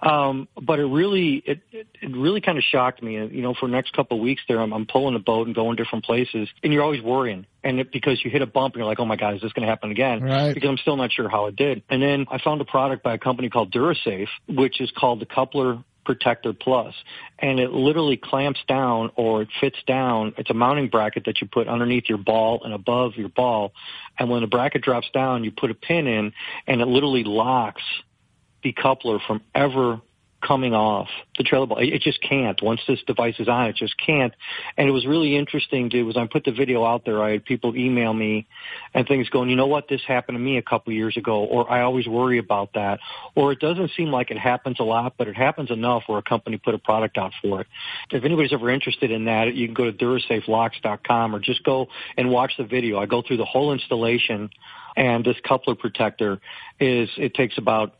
Um, 0.01 0.49
but 0.61 0.81
it 0.81 0.85
really, 0.87 1.43
it, 1.47 1.61
it, 1.71 1.87
it 2.01 2.17
really 2.17 2.41
kind 2.41 2.59
of 2.59 2.65
shocked 2.65 3.03
me. 3.03 3.15
You 3.15 3.43
know, 3.43 3.55
for 3.55 3.69
the 3.69 3.73
next 3.73 3.93
couple 3.93 4.17
of 4.17 4.23
weeks 4.23 4.43
there, 4.49 4.61
I'm, 4.61 4.73
I'm 4.73 4.87
pulling 4.87 5.15
the 5.15 5.21
boat 5.21 5.47
and 5.47 5.55
going 5.55 5.77
different 5.77 6.05
places 6.05 6.49
and 6.63 6.73
you're 6.73 6.83
always 6.83 7.03
worrying. 7.03 7.47
And 7.63 7.79
it, 7.79 7.93
because 7.93 8.21
you 8.25 8.31
hit 8.31 8.43
a 8.43 8.47
bump 8.47 8.75
and 8.75 8.81
you're 8.81 8.87
like, 8.87 8.99
oh 8.99 9.05
my 9.05 9.15
God, 9.15 9.35
is 9.37 9.43
this 9.43 9.53
going 9.53 9.65
to 9.65 9.71
happen 9.71 9.93
again? 9.93 10.23
Right. 10.23 10.53
Because 10.53 10.69
I'm 10.69 10.79
still 10.79 10.97
not 10.97 11.13
sure 11.13 11.29
how 11.29 11.47
it 11.47 11.55
did. 11.55 11.85
And 11.89 12.03
then 12.03 12.27
I 12.31 12.39
found 12.39 12.61
a 12.61 12.65
product 12.65 13.05
by 13.05 13.15
a 13.15 13.19
company 13.19 13.49
called 13.49 13.73
Durasafe, 13.73 14.29
which 14.49 14.81
is 14.81 14.91
called 14.91 15.21
the 15.21 15.27
Coupler 15.27 15.85
Protector 16.05 16.53
Plus, 16.53 16.95
and 17.39 17.61
it 17.61 17.73
literally 17.73 18.17
clamps 18.17 18.61
down 18.67 19.11
or 19.17 19.43
it 19.43 19.49
fits 19.61 19.79
down. 19.87 20.35
It's 20.37 20.51
a 20.51 20.55
mounting 20.55 20.89
bracket 20.89 21.25
that 21.27 21.41
you 21.41 21.47
put 21.47 21.69
underneath 21.69 22.09
your 22.09 22.19
ball 22.19 22.63
and 22.65 22.73
above 22.73 23.17
your 23.17 23.29
ball, 23.29 23.73
and 24.19 24.29
when 24.31 24.41
the 24.41 24.47
bracket 24.47 24.83
drops 24.83 25.09
down, 25.11 25.45
you 25.45 25.51
put 25.51 25.71
a 25.71 25.75
pin 25.75 26.07
in, 26.07 26.33
and 26.67 26.81
it 26.81 26.87
literally 26.87 27.25
locks 27.25 27.83
the 28.63 28.73
coupler 28.73 29.19
from 29.27 29.41
ever 29.55 30.01
coming 30.43 30.75
off 30.75 31.09
the 31.39 31.45
trailer 31.45 31.67
ball. 31.67 31.79
It, 31.79 32.03
just 32.03 32.21
can't. 32.21 32.61
Once 32.63 32.81
this 32.87 32.99
device 33.07 33.37
is 33.39 33.49
on, 33.49 33.69
it 33.69 33.77
just 33.77 33.95
can't. 34.05 34.35
And 34.77 34.89
it 34.89 34.91
was 34.91 35.07
really 35.07 35.37
interesting 35.37 35.89
to, 35.91 36.03
was 36.03 36.17
I 36.17 36.27
put 36.27 36.45
the 36.45 36.53
video 36.53 36.85
out 36.85 37.05
there, 37.05 37.23
I 37.23 37.33
had 37.33 37.45
people 37.45 37.77
email 37.77 38.13
me 38.13 38.47
and 38.93 39.07
things 39.07 39.29
going, 39.29 39.49
you 39.49 39.57
know 39.57 39.67
what, 39.67 39.89
this 39.89 40.01
happened 40.07 40.37
to 40.37 40.41
me 40.41 40.59
a 40.59 40.63
couple 40.63 40.93
years 40.93 41.17
ago, 41.17 41.45
or 41.45 41.71
I 41.71 41.83
always 41.83 42.07
worry 42.07 42.39
about 42.39 42.75
that, 42.75 42.99
or 43.35 43.53
it 43.53 43.61
doesn't 43.61 43.93
seem 43.97 44.09
like 44.09 44.31
it 44.31 44.39
happens 44.39 44.81
a 44.81 44.85
lot, 44.85 45.15
but 45.17 45.29
it 45.29 45.37
happens 45.37 45.71
enough 45.71 46.03
where 46.07 46.19
a 46.19 46.23
company 46.23 46.59
put 46.59 46.75
a 46.75 46.79
product 46.79 47.19
out 47.19 47.33
for 47.41 47.61
it. 47.61 47.67
If 48.11 48.25
anybody's 48.25 48.53
ever 48.53 48.71
interested 48.71 49.11
in 49.11 49.27
that, 49.27 49.55
you 49.55 49.67
can 49.69 49.75
go 49.75 49.91
to 49.91 49.93
DuraSafeLocks.com 49.93 51.35
or 51.35 51.39
just 51.39 51.63
go 51.63 51.89
and 52.17 52.31
watch 52.31 52.55
the 52.59 52.65
video. 52.65 52.99
I 52.99 53.07
go 53.07 53.23
through 53.23 53.37
the 53.39 53.45
whole 53.45 53.73
installation 53.73 54.51
and 54.97 55.25
this 55.25 55.37
coupler 55.47 55.75
protector 55.75 56.41
is, 56.79 57.09
it 57.17 57.35
takes 57.35 57.57
about 57.59 57.95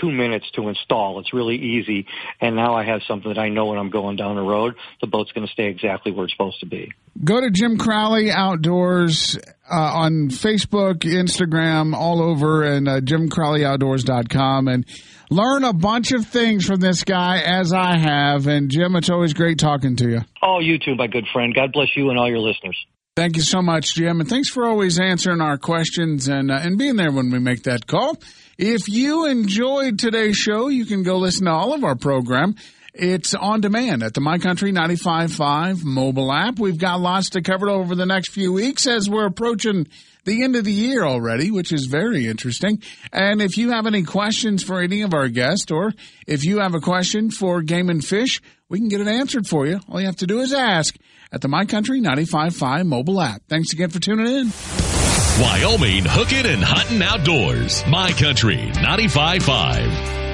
two 0.00 0.10
minutes 0.10 0.46
to 0.54 0.68
install. 0.68 1.20
It's 1.20 1.32
really 1.32 1.56
easy. 1.56 2.06
And 2.40 2.56
now 2.56 2.74
I 2.74 2.84
have 2.84 3.00
something 3.06 3.32
that 3.32 3.40
I 3.40 3.48
know 3.48 3.66
when 3.66 3.78
I'm 3.78 3.90
going 3.90 4.16
down 4.16 4.36
the 4.36 4.42
road, 4.42 4.74
the 5.00 5.06
boat's 5.06 5.32
going 5.32 5.46
to 5.46 5.52
stay 5.52 5.68
exactly 5.68 6.12
where 6.12 6.24
it's 6.24 6.34
supposed 6.34 6.60
to 6.60 6.66
be. 6.66 6.92
Go 7.24 7.40
to 7.40 7.50
Jim 7.50 7.78
Crowley 7.78 8.30
Outdoors 8.30 9.38
uh, 9.70 9.74
on 9.74 10.28
Facebook, 10.28 11.00
Instagram, 11.00 11.94
all 11.94 12.22
over, 12.22 12.62
and 12.62 12.88
uh, 12.88 13.00
JimCrowleyOutdoors.com 13.00 14.68
and 14.68 14.86
learn 15.30 15.64
a 15.64 15.72
bunch 15.72 16.12
of 16.12 16.26
things 16.26 16.66
from 16.66 16.80
this 16.80 17.04
guy 17.04 17.40
as 17.40 17.72
I 17.72 17.96
have. 17.98 18.46
And 18.46 18.70
Jim, 18.70 18.96
it's 18.96 19.10
always 19.10 19.34
great 19.34 19.58
talking 19.58 19.96
to 19.96 20.08
you. 20.08 20.20
Oh, 20.42 20.60
you 20.60 20.78
too, 20.78 20.94
my 20.94 21.06
good 21.06 21.26
friend. 21.32 21.54
God 21.54 21.72
bless 21.72 21.88
you 21.96 22.10
and 22.10 22.18
all 22.18 22.28
your 22.28 22.38
listeners. 22.38 22.76
Thank 23.16 23.36
you 23.36 23.42
so 23.42 23.62
much, 23.62 23.94
Jim, 23.94 24.20
and 24.20 24.28
thanks 24.28 24.50
for 24.50 24.66
always 24.66 25.00
answering 25.00 25.40
our 25.40 25.56
questions 25.56 26.28
and 26.28 26.50
uh, 26.50 26.58
and 26.60 26.76
being 26.76 26.96
there 26.96 27.10
when 27.10 27.30
we 27.30 27.38
make 27.38 27.62
that 27.62 27.86
call. 27.86 28.18
If 28.58 28.90
you 28.90 29.24
enjoyed 29.24 29.98
today's 29.98 30.36
show, 30.36 30.68
you 30.68 30.84
can 30.84 31.02
go 31.02 31.16
listen 31.16 31.46
to 31.46 31.50
all 31.50 31.72
of 31.72 31.82
our 31.82 31.94
program. 31.94 32.56
It's 32.92 33.34
on 33.34 33.62
demand 33.62 34.02
at 34.02 34.12
the 34.12 34.20
My 34.20 34.36
Country 34.36 34.70
95.5 34.70 35.82
mobile 35.82 36.30
app. 36.30 36.58
We've 36.58 36.76
got 36.76 37.00
lots 37.00 37.30
to 37.30 37.40
cover 37.40 37.70
over 37.70 37.94
the 37.94 38.04
next 38.04 38.32
few 38.32 38.52
weeks 38.52 38.86
as 38.86 39.08
we're 39.08 39.26
approaching 39.26 39.86
the 40.24 40.44
end 40.44 40.54
of 40.54 40.64
the 40.64 40.72
year 40.72 41.02
already, 41.02 41.50
which 41.50 41.72
is 41.72 41.86
very 41.86 42.26
interesting. 42.26 42.82
And 43.14 43.40
if 43.40 43.56
you 43.56 43.70
have 43.70 43.86
any 43.86 44.02
questions 44.02 44.62
for 44.62 44.82
any 44.82 45.00
of 45.00 45.14
our 45.14 45.28
guests 45.28 45.70
or 45.70 45.94
if 46.26 46.44
you 46.44 46.58
have 46.58 46.74
a 46.74 46.80
question 46.80 47.30
for 47.30 47.62
Game 47.62 47.88
and 47.88 48.04
Fish, 48.04 48.42
we 48.68 48.78
can 48.78 48.88
get 48.88 49.00
it 49.00 49.08
answered 49.08 49.46
for 49.46 49.66
you. 49.66 49.80
All 49.88 50.00
you 50.00 50.06
have 50.06 50.16
to 50.16 50.26
do 50.26 50.40
is 50.40 50.52
ask 50.52 50.94
at 51.36 51.42
the 51.42 51.48
My 51.48 51.66
Country 51.66 52.00
95.5 52.00 52.86
mobile 52.86 53.20
app. 53.20 53.42
Thanks 53.46 53.72
again 53.74 53.90
for 53.90 54.00
tuning 54.00 54.26
in. 54.26 54.52
Wyoming 55.38 56.04
hooking 56.06 56.46
and 56.46 56.64
hunting 56.64 57.02
outdoors. 57.02 57.84
My 57.86 58.10
Country 58.12 58.56
95.5. 58.56 60.25